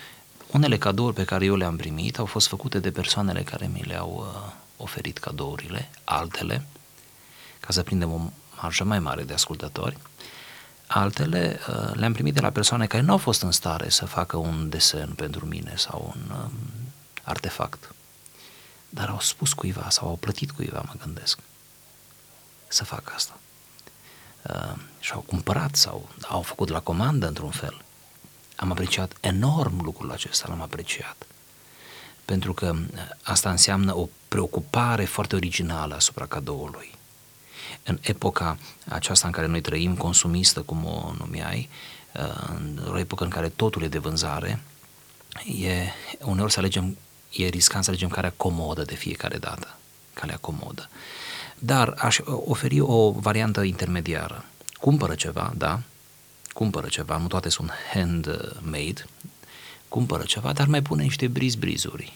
Unele 0.52 0.78
cadouri 0.78 1.16
pe 1.16 1.24
care 1.24 1.46
eu 1.46 1.56
le-am 1.56 1.76
primit 1.76 2.18
au 2.18 2.26
fost 2.26 2.48
făcute 2.48 2.80
de 2.80 2.92
persoanele 2.92 3.42
care 3.42 3.70
mi 3.74 3.82
le-au 3.86 4.34
uh, 4.36 4.52
oferit 4.78 5.18
cadourile, 5.18 5.90
altele, 6.04 6.66
ca 7.60 7.68
să 7.70 7.82
prindem 7.82 8.12
o 8.12 8.20
marjă 8.62 8.84
mai 8.84 9.00
mare 9.00 9.24
de 9.24 9.34
ascultători, 9.34 9.98
altele 10.88 11.60
uh, 11.70 11.92
le-am 11.94 12.14
primit 12.14 12.34
de 12.34 12.42
la 12.42 12.50
persoane 12.50 12.86
care 12.86 13.04
nu 13.04 13.12
au 13.12 13.18
fost 13.18 13.42
în 13.42 13.52
stare 13.52 13.90
să 13.90 14.06
facă 14.06 14.38
un 14.38 14.70
desen 14.70 15.10
pentru 15.16 15.46
mine 15.46 15.74
sau 15.78 16.14
un 16.16 16.36
uh, 16.36 16.52
artefact, 17.24 17.94
dar 18.90 19.10
au 19.10 19.20
spus 19.20 19.54
cuiva 19.54 19.90
sau 19.90 20.08
au 20.08 20.16
plătit 20.16 20.52
cuiva, 20.52 20.84
mă 20.86 20.94
gândesc, 21.04 21.40
să 22.70 22.84
facă 22.84 23.14
asta. 23.16 23.38
Uh, 24.42 24.82
și 25.00 25.12
au 25.12 25.20
cumpărat 25.20 25.76
sau 25.76 26.10
au 26.28 26.42
făcut 26.42 26.70
la 26.70 26.80
comandă 26.80 27.28
într-un 27.28 27.52
fel– 27.52 27.82
am 28.60 28.72
apreciat 28.72 29.18
enorm 29.20 29.84
lucrul 29.84 30.12
acesta, 30.12 30.46
l-am 30.48 30.62
apreciat. 30.62 31.28
Pentru 32.26 32.54
că 32.54 32.76
uh, 32.76 33.00
asta 33.24 33.50
înseamnă 33.50 33.96
o 33.96 34.10
preocupare 34.28 35.06
foarte 35.06 35.36
originală 35.36 35.96
asupra 35.96 36.26
cadoului. 36.26 36.92
În 37.84 37.98
epoca 38.02 38.58
aceasta 38.88 39.28
în 39.28 39.34
care 39.34 39.48
noi 39.48 39.62
trăim, 39.62 39.96
consumistă, 39.96 40.62
cum 40.62 40.86
o 40.86 41.14
numeai, 41.18 41.70
uh, 42.14 42.50
în 42.50 42.90
o 42.92 42.98
epocă 42.98 43.24
în 43.24 43.30
care 43.30 43.50
totul 43.50 43.84
e 43.84 43.88
de 43.88 43.98
vânzare, 43.98 44.62
e, 45.62 45.92
uneori 46.22 46.52
să 46.52 46.60
alegem, 46.60 46.98
e 47.32 47.48
riscant 47.48 47.84
să 47.84 47.90
alegem 47.90 48.10
calea 48.10 48.34
comodă 48.38 48.84
de 48.84 48.96
fiecare 48.96 49.38
dată, 49.38 49.78
calea 50.14 50.38
comodă. 50.38 50.90
Dar 51.60 51.94
aș 51.98 52.20
oferi 52.26 52.80
o 52.80 53.12
variantă 53.12 53.62
intermediară. 53.62 54.46
Cumpără 54.80 55.16
ceva, 55.16 55.54
da, 55.58 55.80
cumpără 56.54 56.88
ceva, 56.88 57.18
nu 57.18 57.28
toate 57.28 57.50
sunt 57.50 57.72
handmade, 57.94 59.06
cumpără 59.88 60.24
ceva, 60.24 60.54
dar 60.54 60.68
mai 60.68 60.82
pune 60.82 61.04
niște 61.04 61.28
briz-brizuri, 61.28 62.14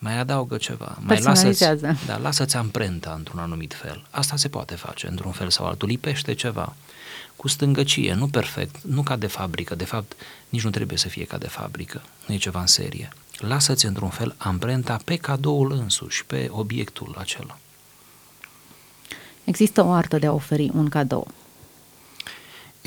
mai 0.00 0.18
adaugă 0.18 0.56
ceva, 0.56 0.98
mai 1.00 1.20
lasă-ți, 1.20 1.64
da, 2.06 2.16
lasă-ți 2.16 2.56
amprenta 2.56 3.14
într-un 3.16 3.38
anumit 3.38 3.74
fel. 3.74 4.06
Asta 4.10 4.36
se 4.36 4.48
poate 4.48 4.74
face 4.74 5.06
într-un 5.06 5.32
fel 5.32 5.50
sau 5.50 5.66
altul, 5.66 5.88
lipește 5.88 6.34
ceva 6.34 6.76
cu 7.36 7.48
stângăcie, 7.48 8.14
nu 8.14 8.28
perfect, 8.28 8.82
nu 8.82 9.02
ca 9.02 9.16
de 9.16 9.26
fabrică, 9.26 9.74
de 9.74 9.84
fapt 9.84 10.12
nici 10.48 10.62
nu 10.62 10.70
trebuie 10.70 10.98
să 10.98 11.08
fie 11.08 11.24
ca 11.24 11.38
de 11.38 11.48
fabrică, 11.48 12.02
nu 12.26 12.34
e 12.34 12.38
ceva 12.38 12.60
în 12.60 12.66
serie. 12.66 13.12
Lasă-ți 13.36 13.86
într-un 13.86 14.08
fel 14.08 14.34
amprenta 14.38 14.98
pe 15.04 15.16
cadoul 15.16 15.72
însuși, 15.72 16.24
pe 16.24 16.48
obiectul 16.50 17.16
acela. 17.18 17.58
Există 19.48 19.84
o 19.84 19.90
artă 19.90 20.18
de 20.18 20.26
a 20.26 20.32
oferi 20.32 20.70
un 20.74 20.88
cadou 20.88 21.26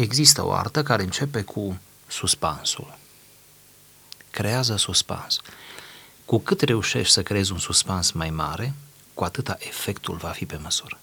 există 0.01 0.45
o 0.45 0.51
artă 0.51 0.83
care 0.83 1.03
începe 1.03 1.41
cu 1.41 1.79
suspansul. 2.07 2.97
Creează 4.31 4.75
suspans. 4.75 5.39
Cu 6.25 6.39
cât 6.39 6.61
reușești 6.61 7.13
să 7.13 7.23
creezi 7.23 7.51
un 7.51 7.57
suspans 7.57 8.11
mai 8.11 8.29
mare, 8.29 8.73
cu 9.13 9.23
atâta 9.23 9.57
efectul 9.59 10.15
va 10.15 10.29
fi 10.29 10.45
pe 10.45 10.59
măsură. 10.61 10.99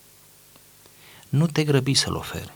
Nu 1.28 1.46
te 1.46 1.64
grăbi 1.64 1.94
să-l 1.94 2.14
oferi. 2.14 2.52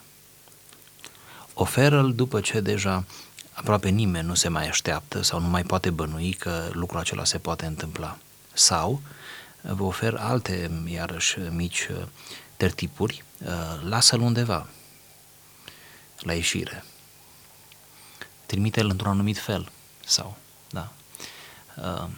Oferă-l 1.54 2.14
după 2.14 2.40
ce 2.40 2.60
deja 2.60 3.04
aproape 3.52 3.88
nimeni 3.88 4.26
nu 4.26 4.34
se 4.34 4.48
mai 4.48 4.68
așteaptă 4.68 5.22
sau 5.22 5.40
nu 5.40 5.46
mai 5.46 5.62
poate 5.62 5.90
bănui 5.90 6.32
că 6.32 6.68
lucrul 6.72 7.00
acela 7.00 7.24
se 7.24 7.38
poate 7.38 7.66
întâmpla. 7.66 8.18
Sau 8.52 9.00
vă 9.60 9.82
ofer 9.82 10.14
alte, 10.14 10.82
iarăși, 10.86 11.38
mici 11.38 11.88
uh, 11.90 12.02
tertipuri, 12.62 13.24
uh, 13.38 13.80
lasă-l 13.82 14.20
undeva, 14.20 14.66
la 16.18 16.34
ieșire. 16.34 16.84
Trimite-l 18.46 18.88
într-un 18.88 19.10
anumit 19.10 19.38
fel 19.38 19.70
sau, 20.04 20.36
da. 20.70 20.92
Uh, 21.76 22.08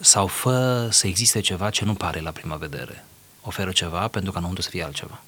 sau 0.00 0.26
fă 0.26 0.88
să 0.90 1.06
existe 1.06 1.40
ceva 1.40 1.70
ce 1.70 1.84
nu 1.84 1.94
pare 1.94 2.20
la 2.20 2.30
prima 2.30 2.56
vedere. 2.56 3.04
Oferă 3.42 3.72
ceva 3.72 4.08
pentru 4.08 4.32
ca 4.32 4.38
înăuntru 4.38 4.62
să 4.62 4.70
fie 4.70 4.82
altceva. 4.82 5.22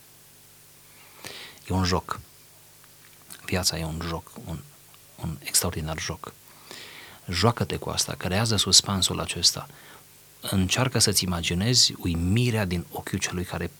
E 1.68 1.74
un 1.74 1.84
joc. 1.84 2.20
Viața 3.44 3.78
e 3.78 3.84
un 3.84 4.00
joc, 4.06 4.30
un, 4.44 4.58
un 5.22 5.36
extraordinar 5.42 5.98
joc. 5.98 6.32
Joacă-te 7.28 7.76
cu 7.76 7.88
asta, 7.88 8.14
creează 8.14 8.56
suspansul 8.56 9.20
acesta. 9.20 9.68
Încearcă 10.40 10.98
să-ți 10.98 11.24
imaginezi 11.24 11.94
uimirea 11.98 12.64
din 12.64 12.86
ochiul 12.90 13.18
celui 13.18 13.44
care 13.44 13.70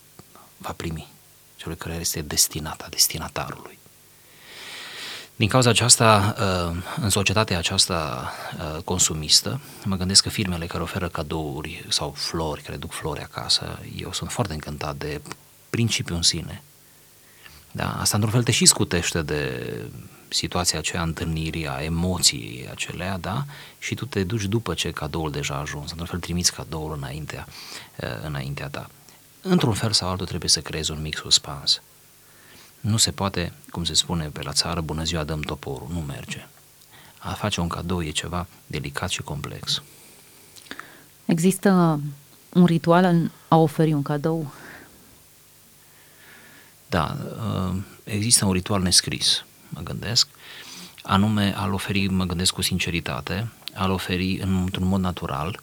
va 0.57 0.71
primi 0.71 1.07
celui 1.55 1.77
care 1.77 1.95
este 1.95 2.21
destinat, 2.21 2.89
destinatarului. 2.89 3.77
Din 5.35 5.47
cauza 5.47 5.69
aceasta, 5.69 6.35
uh, 6.39 6.77
în 7.01 7.09
societatea 7.09 7.57
aceasta 7.57 8.31
uh, 8.57 8.81
consumistă, 8.83 9.59
mă 9.83 9.95
gândesc 9.95 10.23
că 10.23 10.29
firmele 10.29 10.65
care 10.65 10.83
oferă 10.83 11.07
cadouri 11.07 11.85
sau 11.89 12.13
flori, 12.15 12.61
care 12.61 12.77
duc 12.77 12.91
flori 12.91 13.21
acasă, 13.21 13.79
eu 13.95 14.13
sunt 14.13 14.31
foarte 14.31 14.53
încântat 14.53 14.95
de 14.95 15.21
principiul 15.69 16.15
în 16.17 16.23
sine. 16.23 16.63
Da? 17.71 17.95
Asta 17.99 18.15
într-un 18.15 18.33
fel 18.33 18.43
te 18.43 18.51
și 18.51 18.65
scutește 18.65 19.21
de 19.21 19.63
situația 20.27 20.79
aceea 20.79 21.01
întâlnirii, 21.01 21.67
a 21.67 21.83
emoției 21.83 22.67
acelea, 22.71 23.17
da? 23.17 23.45
Și 23.79 23.95
tu 23.95 24.05
te 24.05 24.23
duci 24.23 24.43
după 24.43 24.73
ce 24.73 24.91
cadoul 24.91 25.31
deja 25.31 25.53
a 25.53 25.59
ajuns, 25.59 25.89
într-un 25.89 26.07
fel 26.07 26.19
trimiți 26.19 26.53
cadoul 26.53 26.93
înaintea, 26.93 27.47
uh, 27.95 28.25
înaintea 28.25 28.67
ta. 28.67 28.89
Într-un 29.49 29.73
fel 29.73 29.91
sau 29.91 30.09
altul 30.09 30.25
trebuie 30.25 30.49
să 30.49 30.61
creezi 30.61 30.91
un 30.91 31.01
mic 31.01 31.17
suspans. 31.17 31.81
Nu 32.79 32.97
se 32.97 33.11
poate, 33.11 33.53
cum 33.69 33.83
se 33.83 33.93
spune 33.93 34.27
pe 34.29 34.41
la 34.41 34.51
țară, 34.51 34.81
bună 34.81 35.03
ziua, 35.03 35.23
dăm 35.23 35.41
toporul, 35.41 35.87
nu 35.91 35.99
merge. 35.99 36.47
A 37.17 37.33
face 37.33 37.61
un 37.61 37.67
cadou 37.67 38.03
e 38.03 38.09
ceva 38.09 38.47
delicat 38.67 39.09
și 39.09 39.21
complex. 39.21 39.81
Există 41.25 41.99
un 42.53 42.65
ritual 42.65 43.03
în 43.03 43.29
a 43.47 43.55
oferi 43.55 43.93
un 43.93 44.01
cadou? 44.01 44.53
Da, 46.89 47.17
uh, 47.69 47.75
există 48.03 48.45
un 48.45 48.51
ritual 48.51 48.81
nescris, 48.81 49.45
mă 49.69 49.81
gândesc, 49.81 50.27
anume 51.03 51.53
al 51.55 51.73
oferi, 51.73 52.07
mă 52.07 52.25
gândesc 52.25 52.53
cu 52.53 52.61
sinceritate, 52.61 53.47
al 53.75 53.91
oferi 53.91 54.39
într-un 54.39 54.87
mod 54.87 55.01
natural, 55.01 55.59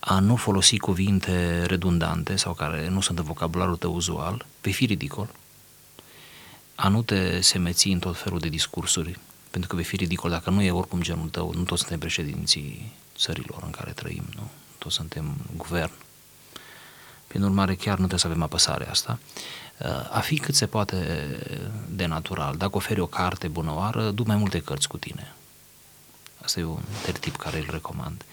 a 0.00 0.18
nu 0.18 0.36
folosi 0.36 0.78
cuvinte 0.78 1.64
redundante 1.64 2.36
sau 2.36 2.54
care 2.54 2.88
nu 2.88 3.00
sunt 3.00 3.18
în 3.18 3.24
vocabularul 3.24 3.76
tău 3.76 3.94
uzual, 3.94 4.46
vei 4.60 4.72
fi 4.72 4.84
ridicol, 4.84 5.28
a 6.74 6.88
nu 6.88 7.02
te 7.02 7.40
semeți 7.40 7.88
în 7.88 7.98
tot 7.98 8.18
felul 8.18 8.38
de 8.38 8.48
discursuri, 8.48 9.18
pentru 9.50 9.68
că 9.70 9.76
vei 9.76 9.84
fi 9.84 9.96
ridicol 9.96 10.30
dacă 10.30 10.50
nu 10.50 10.62
e 10.62 10.70
oricum 10.70 11.02
genul 11.02 11.28
tău, 11.28 11.52
nu 11.54 11.62
toți 11.62 11.80
suntem 11.80 11.98
președinții 11.98 12.92
țărilor 13.16 13.62
în 13.64 13.70
care 13.70 13.90
trăim, 13.90 14.24
nu? 14.34 14.50
Toți 14.78 14.94
suntem 14.94 15.36
guvern. 15.56 15.90
Prin 17.26 17.42
urmare, 17.42 17.74
chiar 17.74 17.90
nu 17.90 17.96
trebuie 17.96 18.18
să 18.18 18.26
avem 18.26 18.42
apăsarea 18.42 18.90
asta. 18.90 19.18
A 20.10 20.20
fi 20.20 20.38
cât 20.38 20.54
se 20.54 20.66
poate 20.66 21.28
de 21.88 22.06
natural. 22.06 22.56
Dacă 22.56 22.76
oferi 22.76 23.00
o 23.00 23.06
carte 23.06 23.48
bunăoară, 23.48 24.10
du 24.10 24.22
mai 24.26 24.36
multe 24.36 24.60
cărți 24.60 24.88
cu 24.88 24.96
tine. 24.96 25.34
Asta 26.42 26.60
e 26.60 26.64
un 26.64 26.82
tertip 27.04 27.36
care 27.36 27.58
îl 27.58 27.66
recomand. 27.70 28.24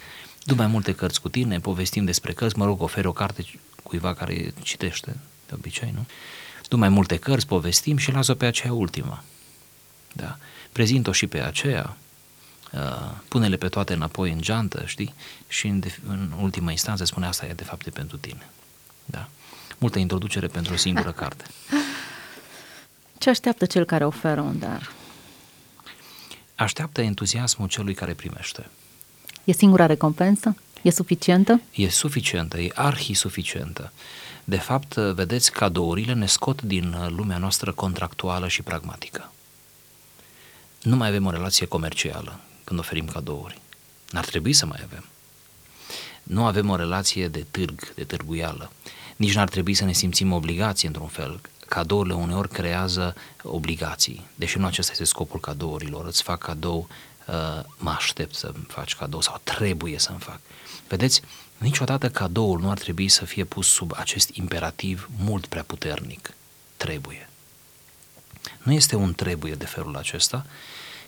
Du 0.48 0.56
mai 0.56 0.68
multe 0.68 0.94
cărți 0.94 1.22
cu 1.22 1.30
tine, 1.30 1.60
povestim 1.60 2.06
despre 2.06 2.34
cărți, 2.34 2.58
mă 2.58 2.66
rog, 2.66 2.82
oferi 2.82 3.08
o 3.08 3.12
carte 3.12 3.46
cuiva 3.84 4.14
care 4.14 4.54
citește, 4.62 5.18
de 5.48 5.54
obicei, 5.54 5.92
nu? 5.96 6.06
Du 6.68 6.78
mai 6.78 6.90
multe 6.90 7.18
cărți, 7.18 7.48
povestim 7.48 7.98
și 7.98 8.12
lasă-o 8.12 8.36
pe 8.36 8.46
aceea 8.46 8.74
ultima. 8.74 9.24
Da? 10.14 10.38
Prezint-o 10.72 11.12
și 11.12 11.28
pe 11.28 11.42
aceea, 11.42 11.98
uh, 12.72 13.12
pune-le 13.28 13.56
pe 13.56 13.68
toate 13.68 13.94
înapoi 13.94 14.32
în 14.32 14.42
geantă, 14.42 14.84
știi? 14.86 15.14
Și 15.48 15.68
în, 15.68 15.80
de, 15.80 16.00
în 16.08 16.34
ultima 16.42 16.72
instanță 16.72 17.04
spune 17.04 17.26
asta 17.26 17.46
e 17.46 17.54
de 17.54 17.64
fapt 17.64 17.84
de 17.84 17.90
pentru 17.90 18.18
tine. 18.18 18.50
Da? 19.06 19.30
Multă 19.78 20.00
introducere 20.00 20.48
pentru 20.48 20.74
o 20.74 20.78
singură 20.78 21.12
carte. 21.22 21.46
Ce 23.18 23.30
așteaptă 23.30 23.66
cel 23.66 23.86
care 23.86 24.06
oferă 24.06 24.42
un 24.42 24.60
dar? 24.60 24.92
Așteaptă 26.56 27.02
entuziasmul 27.02 27.68
celui 27.68 27.94
care 27.94 28.14
primește. 28.14 28.70
E 29.48 29.52
singura 29.54 29.86
recompensă? 29.86 30.56
E 30.82 30.90
suficientă? 30.90 31.62
E 31.76 31.90
suficientă, 31.90 32.60
e 32.60 32.72
arhi-suficientă. 32.74 33.92
De 34.44 34.58
fapt, 34.58 34.94
vedeți, 34.96 35.52
cadourile 35.52 36.14
ne 36.14 36.26
scot 36.26 36.62
din 36.62 36.96
lumea 37.08 37.38
noastră 37.38 37.72
contractuală 37.72 38.48
și 38.48 38.62
pragmatică. 38.62 39.32
Nu 40.82 40.96
mai 40.96 41.08
avem 41.08 41.26
o 41.26 41.30
relație 41.30 41.66
comercială 41.66 42.40
când 42.64 42.80
oferim 42.80 43.06
cadouri. 43.06 43.62
N-ar 44.12 44.26
trebui 44.26 44.54
să 44.54 44.66
mai 44.66 44.80
avem. 44.84 45.06
Nu 46.24 46.46
avem 46.46 46.70
o 46.70 46.76
relație 46.76 47.28
de 47.28 47.46
târg, 47.52 47.94
de 47.94 48.04
târguială. 48.04 48.72
Nici 49.16 49.36
n-ar 49.36 49.50
trebui 49.50 49.74
să 49.74 49.86
ne 49.86 49.94
simțim 49.94 50.32
obligații 50.32 50.88
într-un 50.88 51.08
fel. 51.08 51.42
Cadourile 51.68 52.14
uneori 52.14 52.50
creează 52.50 53.16
obligații, 53.44 54.28
deși 54.36 54.58
nu 54.58 54.66
acesta 54.66 54.92
este 54.92 55.04
scopul 55.04 55.40
cadourilor. 55.40 56.06
Îți 56.06 56.24
fac 56.24 56.40
cadou, 56.40 56.78
uh, 56.78 56.96
mă 57.78 57.90
aștept 57.90 58.36
să-mi 58.36 58.66
faci 58.68 58.96
cadou 58.96 59.22
sau 59.22 59.42
trebuie 59.44 60.00
să-mi 60.00 60.20
fac. 60.20 60.40
Vedeți, 60.88 61.22
niciodată 61.58 62.10
cadoul 62.10 62.60
nu 62.60 62.70
ar 62.70 62.78
trebui 62.78 63.08
să 63.08 63.26
fie 63.26 63.44
pus 63.44 63.68
sub 63.68 63.94
acest 63.96 64.30
imperativ 64.34 65.10
mult 65.18 65.46
prea 65.46 65.64
puternic. 65.64 66.34
Trebuie. 66.78 67.30
Nu 68.64 68.74
este 68.74 68.96
un 68.96 69.14
trebuie 69.14 69.54
de 69.54 69.66
felul 69.66 69.96
acesta, 69.96 70.46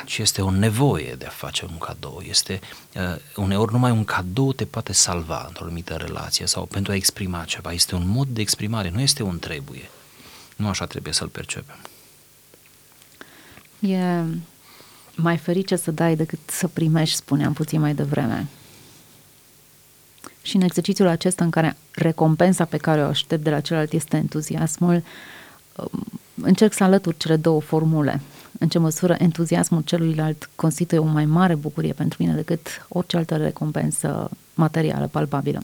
ci 0.05 0.17
este 0.17 0.41
o 0.41 0.49
nevoie 0.49 1.13
de 1.13 1.25
a 1.25 1.29
face 1.29 1.65
un 1.65 1.77
cadou. 1.77 2.21
Este, 2.27 2.59
uh, 2.95 3.15
uneori 3.35 3.71
numai 3.71 3.91
un 3.91 4.05
cadou 4.05 4.53
te 4.53 4.65
poate 4.65 4.93
salva 4.93 5.43
într-o 5.47 5.63
anumită 5.63 5.93
relație 5.93 6.45
sau 6.45 6.65
pentru 6.65 6.91
a 6.91 6.95
exprima 6.95 7.43
ceva. 7.43 7.71
Este 7.71 7.95
un 7.95 8.07
mod 8.07 8.27
de 8.27 8.41
exprimare, 8.41 8.89
nu 8.89 9.01
este 9.01 9.23
un 9.23 9.39
trebuie. 9.39 9.89
Nu 10.55 10.67
așa 10.67 10.85
trebuie 10.85 11.13
să-l 11.13 11.27
percepem. 11.27 11.77
E 13.79 14.23
mai 15.21 15.37
ferice 15.37 15.75
să 15.75 15.91
dai 15.91 16.15
decât 16.15 16.39
să 16.45 16.67
primești, 16.67 17.15
spuneam 17.15 17.53
puțin 17.53 17.79
mai 17.79 17.93
devreme. 17.93 18.47
Și 20.41 20.55
în 20.55 20.61
exercițiul 20.61 21.07
acesta 21.07 21.43
în 21.43 21.49
care 21.49 21.77
recompensa 21.91 22.65
pe 22.65 22.77
care 22.77 23.01
o 23.01 23.05
aștept 23.05 23.43
de 23.43 23.49
la 23.49 23.59
celălalt 23.59 23.93
este 23.93 24.17
entuziasmul, 24.17 25.03
um, 25.75 26.03
încerc 26.43 26.73
să 26.73 26.83
alătur 26.83 27.15
cele 27.17 27.35
două 27.35 27.61
formule. 27.61 28.21
În 28.59 28.67
ce 28.67 28.79
măsură 28.79 29.15
entuziasmul 29.17 29.81
celuilalt 29.81 30.49
constituie 30.55 30.99
o 30.99 31.05
mai 31.05 31.25
mare 31.25 31.55
bucurie 31.55 31.93
pentru 31.93 32.23
mine 32.23 32.35
decât 32.35 32.85
orice 32.87 33.17
altă 33.17 33.35
recompensă 33.35 34.29
materială, 34.53 35.07
palpabilă. 35.07 35.61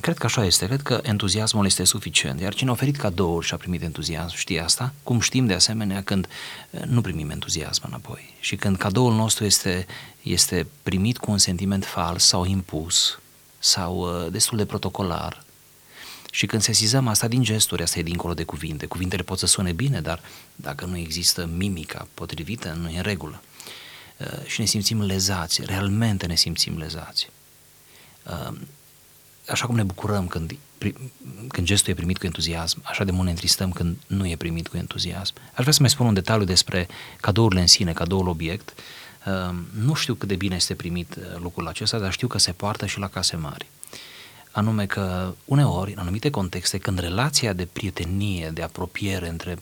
Cred 0.00 0.18
că 0.18 0.26
așa 0.26 0.44
este, 0.44 0.66
cred 0.66 0.82
că 0.82 1.00
entuziasmul 1.02 1.66
este 1.66 1.84
suficient, 1.84 2.40
iar 2.40 2.54
cine 2.54 2.68
a 2.68 2.72
oferit 2.72 2.96
cadouri 2.96 3.46
și 3.46 3.54
a 3.54 3.56
primit 3.56 3.82
entuziasm 3.82 4.36
știe 4.36 4.60
asta, 4.60 4.92
cum 5.02 5.20
știm 5.20 5.46
de 5.46 5.54
asemenea 5.54 6.02
când 6.02 6.28
eh, 6.70 6.80
nu 6.82 7.00
primim 7.00 7.30
entuziasm 7.30 7.82
înapoi 7.86 8.34
și 8.40 8.56
când 8.56 8.76
cadoul 8.76 9.14
nostru 9.14 9.44
este, 9.44 9.86
este 10.22 10.66
primit 10.82 11.18
cu 11.18 11.30
un 11.30 11.38
sentiment 11.38 11.84
fals 11.84 12.24
sau 12.24 12.44
impus 12.44 13.18
sau 13.58 14.24
uh, 14.24 14.32
destul 14.32 14.58
de 14.58 14.64
protocolar 14.64 15.44
și 16.30 16.46
când 16.46 16.62
sesizăm 16.62 17.08
asta 17.08 17.28
din 17.28 17.42
gesturi, 17.42 17.82
asta 17.82 17.98
e 17.98 18.02
dincolo 18.02 18.34
de 18.34 18.44
cuvinte, 18.44 18.86
cuvintele 18.86 19.22
pot 19.22 19.38
să 19.38 19.46
sune 19.46 19.72
bine, 19.72 20.00
dar 20.00 20.20
dacă 20.56 20.84
nu 20.84 20.96
există 20.96 21.46
mimica 21.56 22.08
potrivită, 22.14 22.78
nu 22.80 22.88
e 22.88 22.96
în 22.96 23.02
regulă. 23.02 23.42
Uh, 24.16 24.46
și 24.46 24.60
ne 24.60 24.66
simțim 24.66 25.02
lezați, 25.02 25.62
realmente 25.64 26.26
ne 26.26 26.34
simțim 26.34 26.78
lezați. 26.78 27.30
Uh, 29.50 29.56
așa 29.56 29.66
cum 29.66 29.74
ne 29.74 29.82
bucurăm 29.82 30.26
când, 30.26 30.56
când 31.48 31.66
gestul 31.66 31.92
e 31.92 31.96
primit 31.96 32.18
cu 32.18 32.26
entuziasm, 32.26 32.80
așa 32.82 33.04
de 33.04 33.10
mult 33.10 33.24
ne 33.24 33.30
întristăm 33.30 33.72
când 33.72 33.96
nu 34.06 34.26
e 34.26 34.36
primit 34.36 34.68
cu 34.68 34.76
entuziasm. 34.76 35.34
Aș 35.52 35.60
vrea 35.60 35.72
să 35.72 35.80
mai 35.80 35.90
spun 35.90 36.06
un 36.06 36.14
detaliu 36.14 36.44
despre 36.44 36.88
cadourile 37.20 37.60
în 37.60 37.66
sine, 37.66 37.92
cadoul 37.92 38.28
obiect. 38.28 38.74
Nu 39.70 39.94
știu 39.94 40.14
cât 40.14 40.28
de 40.28 40.34
bine 40.36 40.54
este 40.54 40.74
primit 40.74 41.16
uh, 41.16 41.40
lucrul 41.42 41.68
acesta, 41.68 41.98
dar 41.98 42.12
știu 42.12 42.28
că 42.28 42.38
se 42.38 42.52
poartă 42.52 42.86
și 42.86 42.98
la 42.98 43.08
case 43.08 43.36
mari. 43.36 43.66
Anume 44.50 44.86
că 44.86 45.34
uneori, 45.44 45.92
în 45.92 45.98
anumite 45.98 46.30
contexte, 46.30 46.78
când 46.78 46.98
relația 46.98 47.52
de 47.52 47.68
prietenie, 47.72 48.50
de 48.50 48.62
apropiere 48.62 49.28
între 49.28 49.58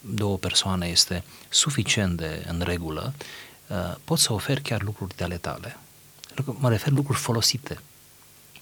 două 0.00 0.36
persoane 0.36 0.86
este 0.86 1.24
suficient 1.48 2.16
de 2.16 2.44
în 2.48 2.60
regulă, 2.64 3.14
uh, 3.66 3.76
poți 4.04 4.22
să 4.22 4.32
oferi 4.32 4.60
chiar 4.60 4.82
lucruri 4.82 5.16
de 5.16 5.24
ale 5.24 5.36
tale. 5.36 5.76
Mă 6.44 6.68
refer 6.68 6.92
lucruri 6.92 7.18
folosite, 7.18 7.80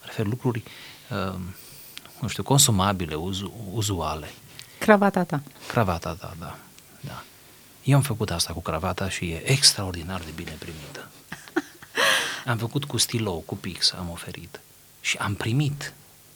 refer 0.00 0.26
lucruri, 0.26 0.62
uh, 1.10 1.34
nu 2.20 2.28
știu, 2.28 2.42
consumabile, 2.42 3.14
uzu, 3.14 3.52
uzuale. 3.72 4.30
Cravata 4.78 5.24
ta. 5.24 5.42
Cravata 5.68 6.12
ta, 6.14 6.34
da, 6.38 6.56
da. 7.00 7.22
Eu 7.84 7.96
am 7.96 8.02
făcut 8.02 8.30
asta 8.30 8.52
cu 8.52 8.60
cravata 8.60 9.08
și 9.08 9.30
e 9.30 9.50
extraordinar 9.50 10.20
de 10.20 10.30
bine 10.34 10.56
primită. 10.58 11.08
Am 12.46 12.56
făcut 12.56 12.84
cu 12.84 12.96
stilou, 12.96 13.42
cu 13.46 13.56
pix, 13.56 13.92
am 13.92 14.10
oferit. 14.10 14.60
Și 15.00 15.16
am 15.16 15.34
primit 15.34 15.92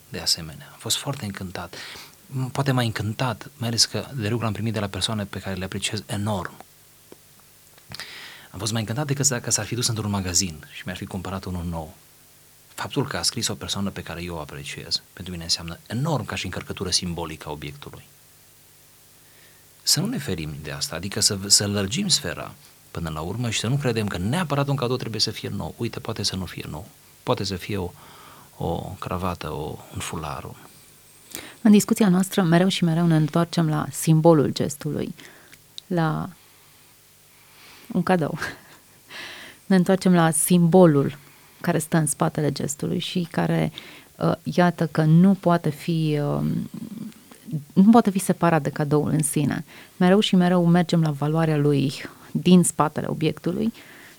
de 0.08 0.20
asemenea. 0.20 0.68
Am 0.72 0.78
fost 0.78 0.96
foarte 0.96 1.24
încântat. 1.24 1.74
Poate 2.52 2.72
mai 2.72 2.86
încântat, 2.86 3.50
mai 3.56 3.68
ales 3.68 3.84
că 3.84 4.06
de 4.14 4.28
lucru 4.28 4.46
am 4.46 4.52
primit 4.52 4.72
de 4.72 4.80
la 4.80 4.86
persoane 4.86 5.24
pe 5.24 5.38
care 5.38 5.54
le 5.54 5.64
apreciez 5.64 6.02
enorm. 6.06 6.54
Am 8.50 8.58
fost 8.58 8.72
mai 8.72 8.80
încântat 8.80 9.06
decât 9.06 9.28
dacă 9.28 9.50
s-ar 9.50 9.64
fi 9.64 9.74
dus 9.74 9.88
într-un 9.88 10.10
magazin 10.10 10.66
și 10.72 10.82
mi-ar 10.84 10.96
fi 10.96 11.04
cumpărat 11.04 11.44
unul 11.44 11.64
nou. 11.64 11.94
Faptul 12.74 13.06
că 13.06 13.16
a 13.16 13.22
scris 13.22 13.48
o 13.48 13.54
persoană 13.54 13.90
pe 13.90 14.02
care 14.02 14.22
eu 14.22 14.34
o 14.34 14.40
apreciez, 14.40 15.02
pentru 15.12 15.32
mine 15.32 15.44
înseamnă 15.44 15.78
enorm 15.86 16.24
ca 16.24 16.34
și 16.34 16.44
încărcătură 16.44 16.90
simbolică 16.90 17.48
a 17.48 17.52
obiectului. 17.52 18.04
Să 19.82 20.00
nu 20.00 20.06
ne 20.06 20.18
ferim 20.18 20.54
de 20.62 20.70
asta, 20.70 20.96
adică 20.96 21.20
să, 21.20 21.38
să 21.46 21.66
lărgim 21.66 22.08
sfera 22.08 22.54
până 22.90 23.10
la 23.10 23.20
urmă 23.20 23.50
și 23.50 23.58
să 23.58 23.66
nu 23.66 23.76
credem 23.76 24.06
că 24.06 24.18
neapărat 24.18 24.68
un 24.68 24.76
cadou 24.76 24.96
trebuie 24.96 25.20
să 25.20 25.30
fie 25.30 25.48
nou. 25.48 25.74
Uite, 25.76 26.00
poate 26.00 26.22
să 26.22 26.36
nu 26.36 26.44
fie 26.44 26.64
nou. 26.70 26.88
Poate 27.22 27.44
să 27.44 27.56
fie 27.56 27.76
o, 27.76 27.90
o 28.56 28.96
cravată, 28.98 29.52
o, 29.52 29.78
un 29.94 30.00
fular. 30.00 30.54
În 31.62 31.70
discuția 31.70 32.08
noastră 32.08 32.42
mereu 32.42 32.68
și 32.68 32.84
mereu 32.84 33.06
ne 33.06 33.16
întoarcem 33.16 33.68
la 33.68 33.86
simbolul 33.90 34.50
gestului, 34.52 35.14
la 35.86 36.28
un 37.92 38.02
cadou. 38.02 38.38
Ne 39.66 39.76
întoarcem 39.76 40.14
la 40.14 40.30
simbolul 40.30 41.18
care 41.64 41.78
stă 41.78 41.96
în 41.96 42.06
spatele 42.06 42.52
gestului 42.52 42.98
și 42.98 43.28
care, 43.30 43.72
uh, 44.16 44.32
iată 44.42 44.86
că 44.86 45.02
nu 45.02 45.34
poate 45.40 45.70
fi 45.70 46.18
uh, 46.22 46.46
nu 47.72 47.90
poate 47.90 48.10
fi 48.10 48.18
separat 48.18 48.62
de 48.62 48.70
cadoul 48.70 49.08
în 49.08 49.22
sine. 49.22 49.64
Mereu 49.96 50.20
și 50.20 50.36
mereu 50.36 50.64
mergem 50.66 51.02
la 51.02 51.10
valoarea 51.10 51.56
lui 51.56 51.92
din 52.30 52.62
spatele 52.62 53.06
obiectului 53.08 53.72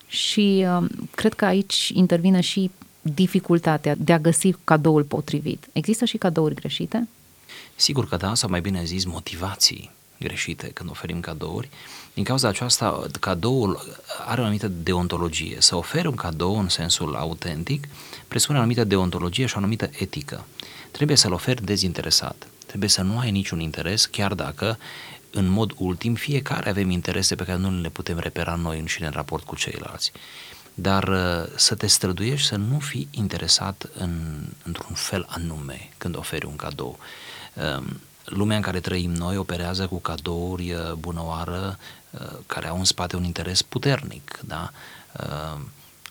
și 0.07 0.65
uh, 0.67 0.89
cred 1.15 1.33
că 1.33 1.45
aici 1.45 1.91
intervine 1.93 2.41
și 2.41 2.71
dificultatea 3.01 3.95
de 3.97 4.13
a 4.13 4.19
găsi 4.19 4.51
cadoul 4.63 5.03
potrivit. 5.03 5.67
Există 5.71 6.05
și 6.05 6.17
cadouri 6.17 6.55
greșite? 6.55 7.07
Sigur 7.75 8.07
că 8.07 8.15
da, 8.15 8.33
sau 8.33 8.49
mai 8.49 8.61
bine 8.61 8.83
zis 8.83 9.05
motivații 9.05 9.91
greșite 10.19 10.67
când 10.67 10.89
oferim 10.89 11.19
cadouri. 11.19 11.69
Din 12.13 12.23
cauza 12.23 12.47
aceasta, 12.47 13.05
cadoul 13.19 13.97
are 14.25 14.41
o 14.41 14.43
anumită 14.43 14.67
deontologie. 14.67 15.55
Să 15.59 15.75
oferi 15.75 16.07
un 16.07 16.15
cadou 16.15 16.59
în 16.59 16.69
sensul 16.69 17.15
autentic 17.15 17.87
presupune 18.27 18.57
o 18.57 18.61
anumită 18.61 18.83
deontologie 18.83 19.45
și 19.45 19.53
o 19.55 19.57
anumită 19.57 19.89
etică. 19.91 20.45
Trebuie 20.91 21.17
să-l 21.17 21.33
oferi 21.33 21.65
dezinteresat. 21.65 22.47
Trebuie 22.65 22.89
să 22.89 23.01
nu 23.01 23.17
ai 23.17 23.31
niciun 23.31 23.59
interes, 23.59 24.05
chiar 24.05 24.33
dacă 24.33 24.77
în 25.31 25.47
mod 25.47 25.73
ultim 25.77 26.13
fiecare 26.13 26.69
avem 26.69 26.89
interese 26.89 27.35
pe 27.35 27.43
care 27.43 27.57
nu 27.57 27.81
le 27.81 27.89
putem 27.89 28.19
repera 28.19 28.55
noi 28.55 28.79
înșine 28.79 29.05
în 29.05 29.13
raport 29.15 29.43
cu 29.43 29.55
ceilalți. 29.55 30.11
Dar 30.73 31.07
uh, 31.07 31.51
să 31.55 31.75
te 31.75 31.87
străduiești 31.87 32.47
să 32.47 32.55
nu 32.55 32.79
fii 32.79 33.07
interesat 33.11 33.89
în, 33.93 34.43
într-un 34.63 34.95
fel 34.95 35.25
anume 35.29 35.89
când 35.97 36.17
oferi 36.17 36.45
un 36.45 36.55
cadou. 36.55 36.99
Um, 38.31 38.37
lumea 38.37 38.55
în 38.55 38.61
care 38.61 38.79
trăim 38.79 39.11
noi 39.11 39.37
operează 39.37 39.87
cu 39.87 39.99
cadouri 39.99 40.73
uh, 40.73 40.91
bunăoară 40.91 41.77
uh, 42.09 42.19
care 42.45 42.67
au 42.67 42.77
în 42.77 42.83
spate 42.83 43.15
un 43.15 43.23
interes 43.23 43.61
puternic, 43.61 44.39
da? 44.45 44.71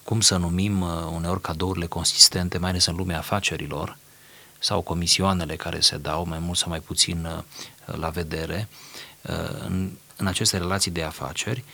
Cum 0.03 0.21
să 0.21 0.37
numim 0.37 0.81
uneori 1.15 1.41
cadourile 1.41 1.87
consistente, 1.87 2.59
mai 2.59 2.71
ales 2.71 2.87
în 2.87 2.97
lumea 2.97 3.19
afacerilor, 3.19 3.97
sau 4.59 4.81
comisioanele 4.81 5.57
care 5.57 5.81
se 5.81 5.97
dau, 5.97 6.27
mai 6.27 6.39
mult 6.39 6.59
sau 6.59 6.69
mai 6.69 6.81
puțin 6.81 7.45
la 7.85 8.09
vedere, 8.09 8.69
în, 9.67 9.91
în 10.17 10.27
aceste 10.27 10.59
relații 10.59 10.91
de 10.91 11.03
afaceri, 11.03 11.65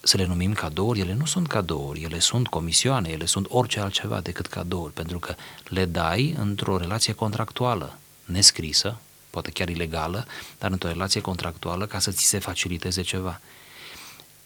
să 0.00 0.16
le 0.16 0.26
numim 0.26 0.52
cadouri, 0.52 1.00
ele 1.00 1.14
nu 1.14 1.24
sunt 1.24 1.46
cadouri, 1.46 2.02
ele 2.02 2.18
sunt 2.18 2.48
comisioane, 2.48 3.08
ele 3.08 3.24
sunt 3.26 3.46
orice 3.48 3.80
altceva 3.80 4.20
decât 4.20 4.46
cadouri, 4.46 4.92
pentru 4.92 5.18
că 5.18 5.34
le 5.68 5.84
dai 5.84 6.34
într-o 6.38 6.76
relație 6.76 7.12
contractuală, 7.12 7.98
nescrisă, 8.24 8.98
poate 9.34 9.50
chiar 9.50 9.68
ilegală, 9.68 10.26
dar 10.58 10.70
într-o 10.70 10.88
relație 10.88 11.20
contractuală 11.20 11.86
ca 11.86 11.98
să 11.98 12.10
ți 12.10 12.24
se 12.24 12.38
faciliteze 12.38 13.02
ceva. 13.02 13.40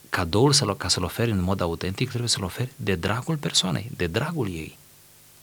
Cadoul, 0.08 0.52
să 0.52 0.64
ca 0.64 0.88
să-l 0.88 1.02
oferi 1.02 1.30
în 1.30 1.42
mod 1.42 1.60
autentic, 1.60 2.08
trebuie 2.08 2.28
să-l 2.28 2.44
oferi 2.44 2.72
de 2.76 2.94
dragul 2.94 3.36
persoanei, 3.36 3.90
de 3.96 4.06
dragul 4.06 4.48
ei, 4.48 4.78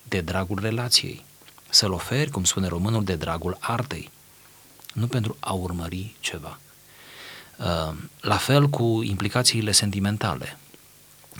de 0.03 0.21
dragul 0.21 0.60
relației. 0.60 1.23
Să-l 1.69 1.91
oferi, 1.91 2.31
cum 2.31 2.43
spune 2.43 2.67
românul, 2.67 3.03
de 3.03 3.15
dragul 3.15 3.58
artei, 3.60 4.12
nu 4.93 5.08
pentru 5.08 5.38
a 5.39 5.53
urmări 5.53 6.15
ceva. 6.19 6.60
Uh, 7.58 7.93
la 8.21 8.38
fel 8.38 8.69
cu 8.69 9.01
implicațiile 9.03 9.71
sentimentale. 9.71 10.58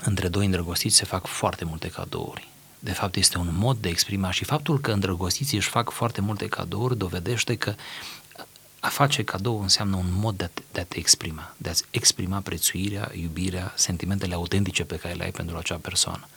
Între 0.04 0.28
doi 0.28 0.46
îndrăgostiți 0.46 0.96
se 0.96 1.06
fac 1.06 1.26
foarte 1.26 1.66
multe 1.66 1.88
cadouri. 1.88 2.48
De 2.86 2.92
fapt, 2.92 3.16
este 3.16 3.38
un 3.38 3.50
mod 3.52 3.78
de 3.78 3.90
exprima 3.90 4.32
și 4.32 4.44
faptul 4.44 4.80
că 4.80 4.92
îndrăgostiții 4.92 5.58
își 5.58 5.70
fac 5.70 5.90
foarte 5.90 6.22
multe 6.22 6.48
cadouri 6.48 6.98
dovedește 6.98 7.56
că 7.56 7.76
a 8.80 8.88
face 8.88 9.24
cadou 9.24 9.62
înseamnă 9.62 9.96
un 9.96 10.10
mod 10.14 10.38
de 10.38 10.44
a, 10.44 10.48
te, 10.48 10.62
de 10.72 10.80
a 10.80 10.84
te 10.84 10.98
exprima, 10.98 11.54
de 11.58 11.70
a-ți 11.70 11.84
exprima 11.92 12.40
prețuirea, 12.40 13.12
iubirea, 13.14 13.74
sentimentele 13.76 14.34
autentice 14.34 14.84
pe 14.84 14.96
care 14.96 15.14
le 15.14 15.24
ai 15.24 15.32
pentru 15.32 15.58
acea 15.58 15.76
persoană. 15.76 16.28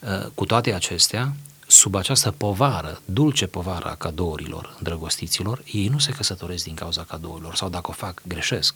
Uh, 0.00 0.26
cu 0.34 0.44
toate 0.44 0.74
acestea, 0.74 1.34
sub 1.66 1.94
această 1.94 2.30
povară, 2.30 3.00
dulce 3.04 3.46
povară 3.46 3.88
a 3.88 3.94
cadourilor 3.94 4.74
îndrăgostiților, 4.78 5.62
ei 5.72 5.88
nu 5.88 5.98
se 5.98 6.12
căsătoresc 6.12 6.64
din 6.64 6.74
cauza 6.74 7.02
cadourilor 7.04 7.54
sau 7.54 7.68
dacă 7.68 7.90
o 7.90 7.92
fac, 7.92 8.22
greșesc. 8.26 8.74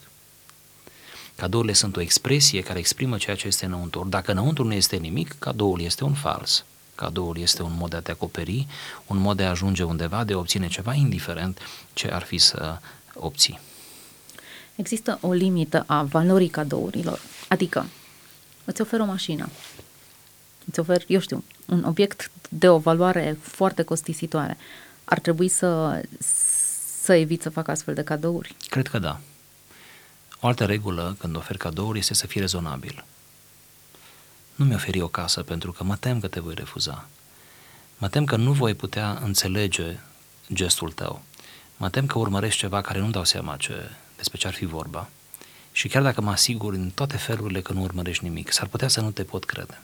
Cadourile 1.37 1.73
sunt 1.73 1.97
o 1.97 2.01
expresie 2.01 2.61
care 2.61 2.79
exprimă 2.79 3.17
ceea 3.17 3.37
ce 3.37 3.47
este 3.47 3.65
înăuntru. 3.65 4.07
Dacă 4.09 4.31
înăuntru 4.31 4.65
nu 4.65 4.73
este 4.73 4.97
nimic, 4.97 5.37
cadoul 5.39 5.81
este 5.81 6.05
un 6.05 6.15
fals. 6.15 6.65
Cadoul 6.95 7.39
este 7.39 7.63
un 7.63 7.73
mod 7.77 7.91
de 7.91 7.97
a 7.97 8.01
te 8.01 8.11
acoperi, 8.11 8.67
un 9.07 9.19
mod 9.19 9.37
de 9.37 9.45
a 9.45 9.51
ajunge 9.51 9.83
undeva, 9.83 10.25
de 10.25 10.33
a 10.33 10.39
obține 10.39 10.69
ceva, 10.69 10.95
indiferent 10.95 11.59
ce 11.93 12.09
ar 12.11 12.23
fi 12.23 12.39
să 12.39 12.79
obții. 13.15 13.61
Există 14.75 15.19
o 15.21 15.33
limită 15.33 15.85
a 15.87 16.03
valorii 16.03 16.49
cadourilor. 16.49 17.21
Adică, 17.49 17.87
îți 18.65 18.81
ofer 18.81 19.01
o 19.01 19.05
mașină, 19.05 19.49
îți 20.65 20.81
ofer, 20.81 21.05
eu 21.07 21.21
știu, 21.21 21.45
un 21.67 21.85
obiect 21.85 22.31
de 22.49 22.69
o 22.69 22.79
valoare 22.79 23.39
foarte 23.41 23.83
costisitoare, 23.83 24.57
ar 25.05 25.19
trebui 25.19 25.49
să, 25.49 26.03
să 27.03 27.13
evit 27.13 27.43
să 27.43 27.51
fac 27.51 27.69
astfel 27.69 27.95
de 27.95 28.03
cadouri? 28.03 28.57
Cred 28.69 28.87
că 28.87 28.99
da. 28.99 29.21
O 30.45 30.47
altă 30.47 30.65
regulă 30.65 31.17
când 31.19 31.37
oferi 31.37 31.59
cadouri 31.59 31.99
este 31.99 32.15
să 32.15 32.27
fii 32.27 32.41
rezonabil. 32.41 33.05
Nu 34.55 34.65
mi 34.65 34.75
oferi 34.75 35.01
o 35.01 35.09
casă 35.09 35.43
pentru 35.43 35.73
că 35.73 35.85
mă 35.85 35.97
tem 35.97 36.21
că 36.21 36.29
te 36.29 36.41
voi 36.41 36.55
refuza. 36.55 37.09
Mă 37.99 38.09
tem 38.09 38.25
că 38.25 38.37
nu 38.37 38.53
voi 38.53 38.75
putea 38.75 39.19
înțelege 39.23 39.99
gestul 40.53 40.93
tău. 40.93 41.23
Mă 41.77 41.91
tem 41.91 42.07
că 42.07 42.19
urmărești 42.19 42.59
ceva 42.59 42.81
care 42.81 42.99
nu 42.99 43.11
dau 43.11 43.25
seama 43.25 43.57
ce, 43.57 43.91
despre 44.17 44.39
ce 44.39 44.47
ar 44.47 44.53
fi 44.53 44.65
vorba. 44.65 45.09
Și 45.73 45.89
chiar 45.89 46.03
dacă 46.03 46.21
mă 46.21 46.31
asigur 46.31 46.73
în 46.73 46.91
toate 46.91 47.17
felurile 47.17 47.61
că 47.61 47.73
nu 47.73 47.83
urmărești 47.83 48.25
nimic, 48.25 48.53
s-ar 48.53 48.67
putea 48.67 48.89
să 48.89 49.01
nu 49.01 49.11
te 49.11 49.23
pot 49.23 49.45
crede. 49.45 49.81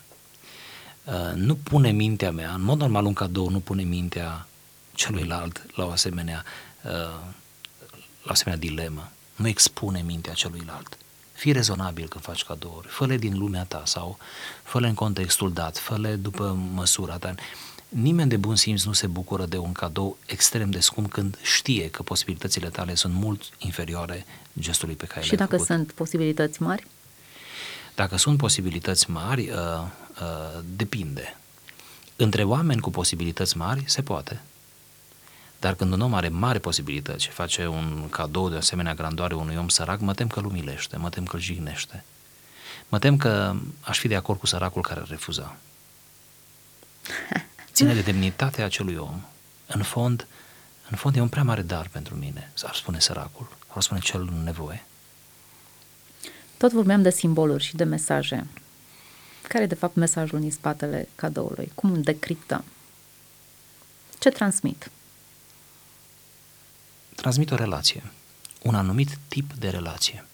Uh, 1.04 1.32
nu 1.34 1.54
pune 1.54 1.90
mintea 1.90 2.30
mea, 2.30 2.52
în 2.54 2.62
mod 2.62 2.78
normal 2.78 3.04
un 3.04 3.12
cadou 3.12 3.48
nu 3.48 3.60
pune 3.60 3.82
mintea 3.82 4.46
celuilalt 4.92 5.66
la 5.76 5.84
o 5.84 5.90
asemenea, 5.90 6.44
uh, 6.82 6.90
la 8.22 8.28
o 8.28 8.30
asemenea 8.30 8.60
dilemă. 8.60 9.10
Nu 9.40 9.48
expune 9.48 10.02
mintea 10.02 10.32
celuilalt. 10.32 10.98
Fii 11.32 11.52
rezonabil 11.52 12.08
când 12.08 12.24
faci 12.24 12.44
cadouri, 12.44 12.88
fă 12.88 13.06
din 13.06 13.38
lumea 13.38 13.64
ta 13.64 13.82
sau 13.84 14.18
fă 14.62 14.78
în 14.78 14.94
contextul 14.94 15.52
dat, 15.52 15.78
fă 15.78 16.16
după 16.22 16.58
măsura 16.74 17.16
ta. 17.16 17.34
Nimeni 17.88 18.28
de 18.28 18.36
bun 18.36 18.56
simț 18.56 18.82
nu 18.82 18.92
se 18.92 19.06
bucură 19.06 19.46
de 19.46 19.56
un 19.56 19.72
cadou 19.72 20.16
extrem 20.26 20.70
de 20.70 20.80
scump 20.80 21.12
când 21.12 21.38
știe 21.42 21.90
că 21.90 22.02
posibilitățile 22.02 22.68
tale 22.68 22.94
sunt 22.94 23.14
mult 23.14 23.42
inferioare 23.58 24.26
gestului 24.58 24.94
pe 24.94 25.06
care 25.06 25.20
Și 25.20 25.34
le-ai 25.34 25.38
dacă 25.38 25.62
făcut. 25.62 25.66
sunt 25.66 25.92
posibilități 25.92 26.62
mari? 26.62 26.86
Dacă 27.94 28.16
sunt 28.16 28.38
posibilități 28.38 29.10
mari, 29.10 29.50
uh, 29.50 29.56
uh, 30.20 30.62
depinde. 30.76 31.36
Între 32.16 32.44
oameni 32.44 32.80
cu 32.80 32.90
posibilități 32.90 33.56
mari 33.56 33.82
se 33.86 34.02
poate. 34.02 34.40
Dar 35.60 35.74
când 35.74 35.92
un 35.92 36.00
om 36.00 36.14
are 36.14 36.28
mari 36.28 36.60
posibilități 36.60 37.24
și 37.24 37.30
face 37.30 37.66
un 37.66 38.08
cadou 38.10 38.48
de 38.48 38.56
asemenea 38.56 38.94
grandoare 38.94 39.34
unui 39.34 39.56
om 39.56 39.68
sărac, 39.68 40.00
mă 40.00 40.14
tem 40.14 40.26
că 40.26 40.38
îl 40.38 40.44
umilește, 40.44 40.96
mă 40.96 41.08
tem 41.08 41.24
că 41.24 41.36
îl 41.36 41.42
jignește. 41.42 42.04
Mă 42.88 42.98
tem 42.98 43.16
că 43.16 43.54
aș 43.80 43.98
fi 43.98 44.08
de 44.08 44.16
acord 44.16 44.38
cu 44.38 44.46
săracul 44.46 44.82
care 44.82 45.00
ar 45.00 45.08
refuza. 45.08 45.56
Ține 47.72 47.94
de 47.94 48.00
demnitatea 48.00 48.64
acelui 48.64 48.96
om. 48.96 49.20
În 49.66 49.82
fond, 49.82 50.26
în 50.90 50.96
fond 50.96 51.16
e 51.16 51.20
un 51.20 51.28
prea 51.28 51.42
mare 51.42 51.62
dar 51.62 51.88
pentru 51.92 52.14
mine, 52.14 52.52
ar 52.62 52.74
spune 52.74 52.98
săracul, 52.98 53.48
ar 53.68 53.82
spune 53.82 54.00
cel 54.00 54.20
în 54.20 54.42
nevoie. 54.42 54.84
Tot 56.56 56.72
vorbeam 56.72 57.02
de 57.02 57.10
simboluri 57.10 57.64
și 57.64 57.76
de 57.76 57.84
mesaje. 57.84 58.46
Care 59.48 59.64
e 59.64 59.66
de 59.66 59.74
fapt 59.74 59.94
mesajul 59.94 60.40
din 60.40 60.50
spatele 60.50 61.08
cadoului? 61.14 61.72
Cum 61.74 61.92
îl 61.92 62.00
decriptăm? 62.00 62.64
Ce 64.18 64.30
transmit? 64.30 64.90
Transmit 67.20 67.50
o 67.50 67.54
relație, 67.54 68.02
un 68.62 68.74
anumit 68.74 69.18
tip 69.28 69.52
de 69.52 69.68
relație. 69.68 70.26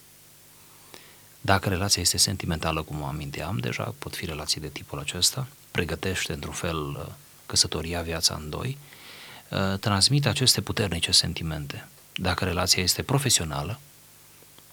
Dacă 1.41 1.69
relația 1.69 2.03
este 2.03 2.17
sentimentală, 2.17 2.83
cum 2.83 3.01
o 3.01 3.05
aminteam, 3.05 3.59
deja 3.59 3.95
pot 3.99 4.17
fi 4.17 4.25
relații 4.25 4.61
de 4.61 4.69
tipul 4.69 4.99
acesta, 4.99 5.47
pregătește 5.71 6.33
într-un 6.33 6.53
fel 6.53 6.79
uh, 6.87 7.07
căsătoria, 7.47 8.03
viața 8.03 8.35
în 8.35 8.51
doi, 8.51 8.79
uh, 9.51 9.79
transmit 9.79 10.27
aceste 10.27 10.61
puternice 10.61 11.11
sentimente. 11.11 11.89
Dacă 12.15 12.45
relația 12.45 12.83
este 12.83 13.03
profesională, 13.03 13.79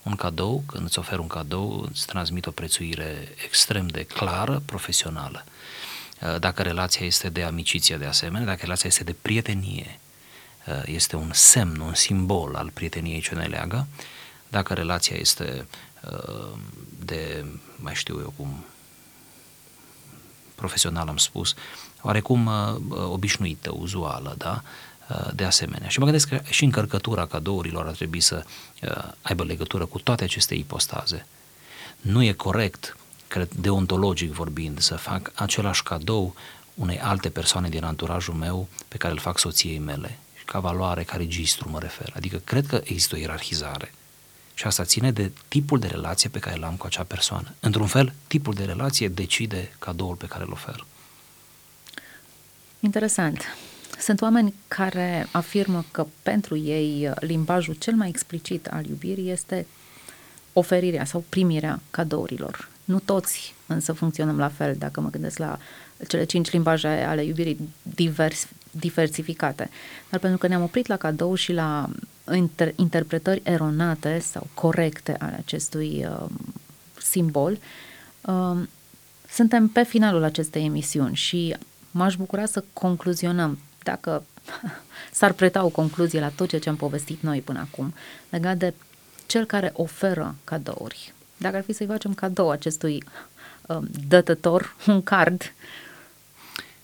un 0.04 0.16
cadou, 0.16 0.64
când 0.66 0.86
îți 0.86 1.00
ofer 1.00 1.20
un 1.20 1.28
cadou, 1.28 1.88
îți 1.92 2.06
transmit 2.06 2.46
o 2.46 2.52
prețuire 2.52 3.34
extrem 3.46 3.88
de 3.88 4.04
clară, 4.04 4.62
profesională. 4.66 5.44
Uh, 6.22 6.40
dacă 6.40 6.62
relația 6.62 7.06
este 7.06 7.30
de 7.30 7.44
amiciție 7.44 7.98
de 7.98 8.06
asemenea, 8.06 8.46
dacă 8.46 8.60
relația 8.62 8.90
este 8.90 9.04
de 9.04 9.16
prietenie, 9.22 10.00
uh, 10.00 10.03
este 10.86 11.16
un 11.16 11.30
semn, 11.34 11.80
un 11.80 11.94
simbol 11.94 12.56
al 12.56 12.70
prieteniei 12.74 13.22
ce 13.22 13.36
ne 13.36 13.46
leagă, 13.46 13.88
dacă 14.48 14.74
relația 14.74 15.16
este 15.20 15.68
uh, 16.12 16.52
de, 17.06 17.46
mai 17.76 17.94
știu 17.96 18.20
eu 18.20 18.34
cum, 18.38 18.66
profesional 20.56 21.08
am 21.08 21.18
spus, 21.18 21.54
oarecum 22.02 22.50
obișnuită, 22.90 23.72
uzuală, 23.76 24.36
da? 24.38 24.64
Uh, 25.10 25.34
de 25.34 25.44
asemenea. 25.44 25.88
Și 25.88 26.00
mă 26.00 26.04
gândesc 26.06 26.28
că 26.28 26.42
și 26.50 26.64
încărcătura 26.64 27.26
cadourilor 27.26 27.88
ar 27.88 27.94
trebui 27.94 28.20
să 28.20 28.44
uh, 28.82 29.12
aibă 29.22 29.44
legătură 29.44 29.86
cu 29.86 30.00
toate 30.00 30.24
aceste 30.24 30.56
ipostaze. 30.56 31.26
Nu 32.02 32.24
e 32.24 32.32
corect, 32.32 32.98
cred, 33.28 33.50
deontologic 33.54 34.32
vorbind, 34.32 34.80
să 34.80 34.96
fac 34.96 35.32
același 35.36 35.84
cadou 35.84 36.36
unei 36.74 37.00
alte 37.00 37.30
persoane 37.30 37.70
din 37.70 37.84
anturajul 37.84 38.34
meu 38.34 38.68
pe 38.88 38.98
care 38.98 39.14
îl 39.14 39.20
fac 39.20 39.40
soției 39.40 39.80
mele. 39.80 40.20
Ca 40.46 40.60
valoare, 40.60 41.04
ca 41.04 41.18
registru 41.18 41.70
mă 41.70 41.80
refer. 41.80 42.12
Adică 42.16 42.38
cred 42.44 42.66
că 42.66 42.82
există 42.84 43.16
o 43.16 43.18
ierarhizare. 43.18 43.94
Și 44.54 44.66
asta 44.66 44.84
ține 44.84 45.12
de 45.12 45.32
tipul 45.48 45.80
de 45.80 45.88
relație 45.88 46.30
pe 46.30 46.40
care 46.40 46.60
l-am 46.60 46.76
cu 46.76 46.86
acea 46.86 47.04
persoană. 47.04 47.54
Într-un 47.60 47.88
fel, 47.88 48.14
tipul 48.28 48.54
de 48.54 48.64
relație 48.64 49.08
decide 49.08 49.76
cadoul 49.80 50.16
pe 50.16 50.26
care 50.26 50.44
îl 50.44 50.52
ofer. 50.52 50.86
Interesant. 52.80 53.42
Sunt 54.00 54.22
oameni 54.22 54.54
care 54.68 55.28
afirmă 55.32 55.86
că 55.92 56.08
pentru 56.24 56.58
ei 56.58 57.14
limbajul 57.20 57.74
cel 57.74 57.94
mai 57.94 58.10
explicit 58.10 58.68
al 58.68 58.86
iubirii 58.86 59.32
este 59.32 59.68
oferirea 60.54 61.06
sau 61.06 61.24
primirea 61.30 61.82
cadourilor. 61.92 62.70
Nu 62.86 63.00
toți 63.00 63.56
însă 63.66 63.94
funcționăm 63.94 64.38
la 64.38 64.50
fel, 64.50 64.76
dacă 64.78 65.02
mă 65.02 65.10
gândesc 65.10 65.38
la 65.38 65.60
cele 66.08 66.24
cinci 66.24 66.52
limbaje 66.52 66.88
ale 66.88 67.24
iubirii 67.24 67.70
divers, 67.82 68.48
diversificate. 68.80 69.70
Dar 70.10 70.20
pentru 70.20 70.40
că 70.40 70.48
ne-am 70.48 70.64
oprit 70.64 70.88
la 70.88 70.98
cadou 70.98 71.36
și 71.36 71.54
la 71.54 71.90
inter- 72.32 72.76
interpretări 72.76 73.42
eronate 73.44 74.20
sau 74.20 74.48
corecte 74.54 75.16
ale 75.20 75.36
acestui 75.38 76.06
uh, 76.10 76.30
simbol, 77.02 77.58
uh, 78.22 78.58
suntem 79.30 79.68
pe 79.68 79.84
finalul 79.84 80.24
acestei 80.24 80.66
emisiuni 80.66 81.16
și 81.16 81.56
m-aș 81.92 82.16
bucura 82.16 82.46
să 82.46 82.64
concluzionăm, 82.74 83.60
dacă 83.84 84.24
s-ar 85.12 85.32
preta 85.32 85.64
o 85.64 85.70
concluzie 85.70 86.20
la 86.20 86.30
tot 86.30 86.50
ceea 86.50 86.62
ce 86.62 86.70
am 86.70 86.76
povestit 86.76 87.22
noi 87.22 87.42
până 87.42 87.60
acum, 87.60 87.94
legat 88.30 88.58
de 88.58 88.74
cel 89.26 89.46
care 89.46 89.72
oferă 89.76 90.36
cadouri. 90.44 91.14
Dacă 91.38 91.56
ar 91.56 91.64
fi 91.64 91.74
să-i 91.74 91.86
facem 91.86 92.14
cadou 92.14 92.50
acestui 92.50 93.04
uh, 93.68 93.78
dătător, 94.08 94.76
un 94.88 95.04
card. 95.04 95.54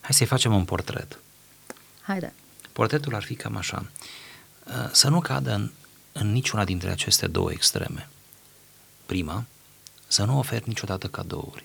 Hai 0.00 0.12
să-i 0.12 0.26
facem 0.26 0.54
un 0.54 0.64
portret. 0.64 1.18
Haide. 2.10 2.32
Portretul 2.72 3.14
ar 3.14 3.22
fi 3.22 3.34
cam 3.34 3.56
așa. 3.56 3.86
Uh, 4.64 4.88
să 4.92 5.08
nu 5.08 5.20
cadă 5.20 5.52
în, 5.54 5.70
în 6.12 6.32
niciuna 6.32 6.64
dintre 6.64 6.90
aceste 6.90 7.26
două 7.26 7.52
extreme. 7.52 8.08
Prima, 9.06 9.44
să 10.06 10.24
nu 10.24 10.38
oferi 10.38 10.68
niciodată 10.68 11.06
cadouri. 11.08 11.64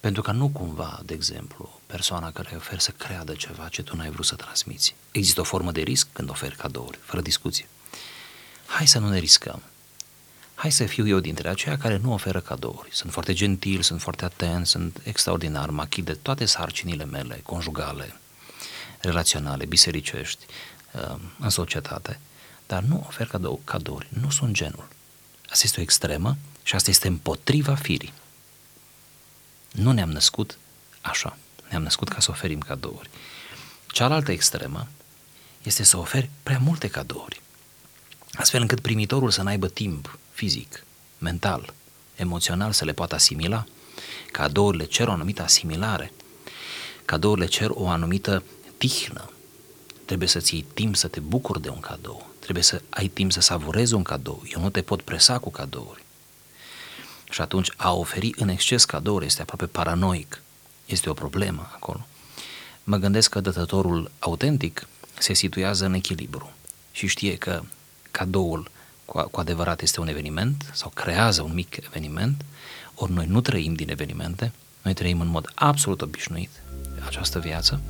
Pentru 0.00 0.22
că 0.22 0.32
nu 0.32 0.48
cumva, 0.48 1.00
de 1.04 1.14
exemplu, 1.14 1.80
persoana 1.86 2.32
care 2.32 2.56
ofer 2.56 2.78
să 2.78 2.90
creadă 2.90 3.32
ceva 3.32 3.68
ce 3.68 3.82
tu 3.82 3.96
n-ai 3.96 4.10
vrut 4.10 4.24
să 4.24 4.34
transmiți. 4.34 4.94
Există 5.10 5.40
o 5.40 5.44
formă 5.44 5.72
de 5.72 5.80
risc 5.80 6.08
când 6.12 6.30
oferi 6.30 6.56
cadouri, 6.56 6.98
fără 7.02 7.22
discuție. 7.22 7.68
Hai 8.66 8.86
să 8.86 8.98
nu 8.98 9.08
ne 9.08 9.18
riscăm. 9.18 9.62
Hai 10.54 10.72
să 10.72 10.84
fiu 10.84 11.08
eu 11.08 11.18
dintre 11.18 11.48
aceia 11.48 11.78
care 11.78 11.96
nu 11.96 12.12
oferă 12.12 12.40
cadouri. 12.40 12.88
Sunt 12.92 13.12
foarte 13.12 13.32
gentil, 13.32 13.82
sunt 13.82 14.00
foarte 14.00 14.24
atent, 14.24 14.66
sunt 14.66 15.00
extraordinar, 15.02 15.70
mă 15.70 15.86
de 15.96 16.14
toate 16.14 16.44
sarcinile 16.44 17.04
mele, 17.04 17.40
conjugale, 17.42 18.16
relaționale, 19.02 19.64
bisericești, 19.64 20.44
uh, 20.92 21.14
în 21.38 21.50
societate, 21.50 22.20
dar 22.66 22.82
nu 22.82 23.04
ofer 23.06 23.26
cadou, 23.26 23.60
cadouri, 23.64 24.08
nu 24.20 24.30
sunt 24.30 24.52
genul. 24.52 24.88
Asta 25.48 25.62
este 25.64 25.80
o 25.80 25.82
extremă 25.82 26.36
și 26.62 26.74
asta 26.74 26.90
este 26.90 27.08
împotriva 27.08 27.74
firii. 27.74 28.12
Nu 29.72 29.92
ne-am 29.92 30.10
născut 30.10 30.58
așa. 31.00 31.36
Ne-am 31.68 31.82
născut 31.82 32.08
ca 32.08 32.20
să 32.20 32.30
oferim 32.30 32.58
cadouri. 32.58 33.10
Cealaltă 33.86 34.32
extremă 34.32 34.88
este 35.62 35.82
să 35.82 35.96
oferi 35.96 36.30
prea 36.42 36.58
multe 36.58 36.88
cadouri, 36.88 37.42
astfel 38.34 38.60
încât 38.60 38.80
primitorul 38.80 39.30
să 39.30 39.42
n-aibă 39.42 39.68
timp 39.68 40.18
fizic, 40.32 40.84
mental, 41.18 41.72
emoțional 42.14 42.72
să 42.72 42.84
le 42.84 42.92
poată 42.92 43.14
asimila. 43.14 43.64
Cadourile 44.32 44.84
cer 44.84 45.08
o 45.08 45.10
anumită 45.10 45.42
asimilare. 45.42 46.12
Cadourile 47.04 47.46
cer 47.46 47.70
o 47.72 47.88
anumită 47.88 48.42
tihnă. 48.82 49.30
Trebuie 50.04 50.28
să-ți 50.28 50.54
iei 50.54 50.66
timp 50.74 50.96
să 50.96 51.08
te 51.08 51.20
bucuri 51.20 51.62
de 51.62 51.68
un 51.68 51.80
cadou. 51.80 52.30
Trebuie 52.38 52.62
să 52.62 52.82
ai 52.90 53.08
timp 53.08 53.32
să 53.32 53.40
savurezi 53.40 53.94
un 53.94 54.02
cadou. 54.02 54.42
Eu 54.54 54.60
nu 54.60 54.70
te 54.70 54.82
pot 54.82 55.02
presa 55.02 55.38
cu 55.38 55.50
cadouri. 55.50 56.04
Și 57.30 57.40
atunci 57.40 57.72
a 57.76 57.92
oferi 57.92 58.32
în 58.36 58.48
exces 58.48 58.84
cadouri 58.84 59.26
este 59.26 59.42
aproape 59.42 59.66
paranoic. 59.66 60.42
Este 60.86 61.10
o 61.10 61.12
problemă 61.12 61.70
acolo. 61.74 62.06
Mă 62.84 62.96
gândesc 62.96 63.30
că 63.30 63.40
dătătorul 63.40 64.10
autentic 64.18 64.88
se 65.18 65.32
situează 65.32 65.84
în 65.84 65.94
echilibru 65.94 66.52
și 66.92 67.06
știe 67.06 67.36
că 67.36 67.62
cadoul 68.10 68.70
cu, 69.04 69.28
cu 69.30 69.40
adevărat 69.40 69.82
este 69.82 70.00
un 70.00 70.08
eveniment 70.08 70.70
sau 70.72 70.90
creează 70.94 71.42
un 71.42 71.54
mic 71.54 71.76
eveniment, 71.86 72.44
ori 72.94 73.12
noi 73.12 73.26
nu 73.26 73.40
trăim 73.40 73.74
din 73.74 73.90
evenimente, 73.90 74.52
noi 74.82 74.94
trăim 74.94 75.20
în 75.20 75.28
mod 75.28 75.52
absolut 75.54 76.02
obișnuit 76.02 76.50
această 77.06 77.38
viață 77.38 77.80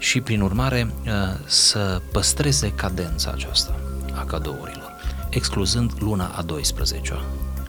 și 0.00 0.20
prin 0.20 0.40
urmare 0.40 0.90
uh, 1.06 1.12
să 1.44 2.00
păstreze 2.12 2.72
cadența 2.72 3.30
aceasta 3.30 3.74
a 4.14 4.24
cadourilor, 4.24 4.92
excluzând 5.28 5.92
luna 5.98 6.26
a 6.26 6.44
12-a, 6.44 7.22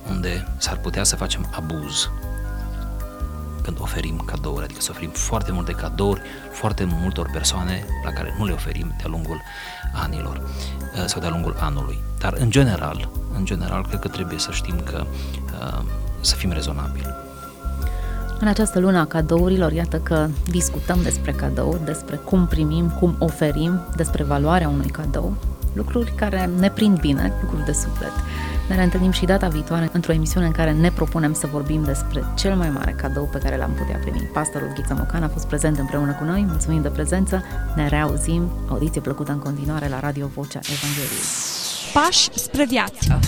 unde 0.10 0.48
s-ar 0.58 0.78
putea 0.78 1.04
să 1.04 1.16
facem 1.16 1.50
abuz 1.56 2.10
când 3.62 3.78
oferim 3.80 4.18
cadouri, 4.26 4.64
adică 4.64 4.82
să 4.82 4.88
oferim 4.92 5.10
foarte 5.10 5.52
multe 5.52 5.72
cadouri 5.72 6.22
foarte 6.52 6.84
multor 6.84 7.30
persoane 7.34 7.86
la 8.06 8.12
care 8.12 8.36
nu 8.38 8.46
le 8.46 8.52
oferim 8.52 8.94
de-a 8.98 9.10
lungul 9.10 9.42
anilor 9.94 10.38
uh, 10.38 11.04
sau 11.06 11.22
de-a 11.22 11.30
lungul 11.30 11.56
anului. 11.60 11.98
Dar 12.20 12.34
în 12.34 12.50
general, 12.50 13.10
în 13.34 13.46
general, 13.46 13.86
cred 13.88 14.00
că 14.00 14.08
trebuie 14.08 14.40
să 14.40 14.52
știm 14.52 14.80
că 14.80 15.06
uh, 15.60 15.84
să 16.22 16.36
fim 16.36 16.52
rezonabili. 16.52 17.31
În 18.42 18.48
această 18.48 18.80
lună 18.80 19.00
a 19.00 19.06
cadourilor, 19.06 19.72
iată 19.72 19.98
că 19.98 20.30
discutăm 20.50 21.00
despre 21.04 21.32
cadouri, 21.32 21.86
despre 21.86 22.16
cum 22.16 22.48
primim, 22.48 22.90
cum 23.00 23.16
oferim, 23.20 23.80
despre 23.96 24.24
valoarea 24.24 24.70
unui 24.70 24.88
cadou, 24.88 25.34
lucruri 25.74 26.14
care 26.16 26.50
ne 26.60 26.70
prind 26.70 27.00
bine, 27.00 27.34
lucruri 27.42 27.66
de 27.66 27.72
suflet. 27.72 28.12
Ne 28.70 28.76
reîntâlnim 28.76 29.12
și 29.12 29.26
data 29.26 29.48
viitoare 29.48 29.90
într-o 29.92 30.14
emisiune 30.14 30.46
în 30.46 30.52
care 30.52 30.72
ne 30.72 30.92
propunem 30.92 31.34
să 31.34 31.48
vorbim 31.52 31.84
despre 31.84 32.24
cel 32.36 32.56
mai 32.56 32.70
mare 32.70 32.92
cadou 32.92 33.30
pe 33.32 33.38
care 33.38 33.58
l-am 33.58 33.72
putea 33.72 33.98
primi. 33.98 34.30
Pastorul 34.34 34.72
Ghiță 34.76 34.94
Mocan 34.94 35.24
a 35.24 35.28
fost 35.28 35.48
prezent 35.48 35.80
împreună 35.80 36.12
cu 36.12 36.24
noi, 36.24 36.46
mulțumim 36.48 36.82
de 36.82 36.90
prezență, 36.90 37.44
ne 37.76 37.88
reauzim, 37.88 38.52
audiție 38.70 39.02
plăcută 39.02 39.32
în 39.32 39.40
continuare 39.40 39.88
la 39.88 40.00
Radio 40.00 40.30
Vocea 40.36 40.60
Evangheliei. 40.60 41.26
Pași 41.94 42.30
spre 42.34 42.66
viață. 42.66 43.20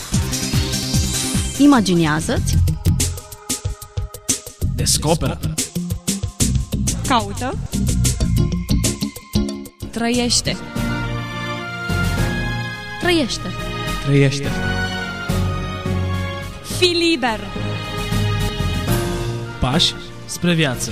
Imaginează-ți 1.57 2.57
Descoperă. 4.75 5.39
Caută. 7.07 7.57
Trăiește. 9.91 10.57
Trăiește. 13.01 13.47
Trăiește. 14.05 14.47
Fii 16.77 16.93
liber. 16.93 17.39
Pași 19.59 19.93
spre 20.25 20.53
viață 20.53 20.91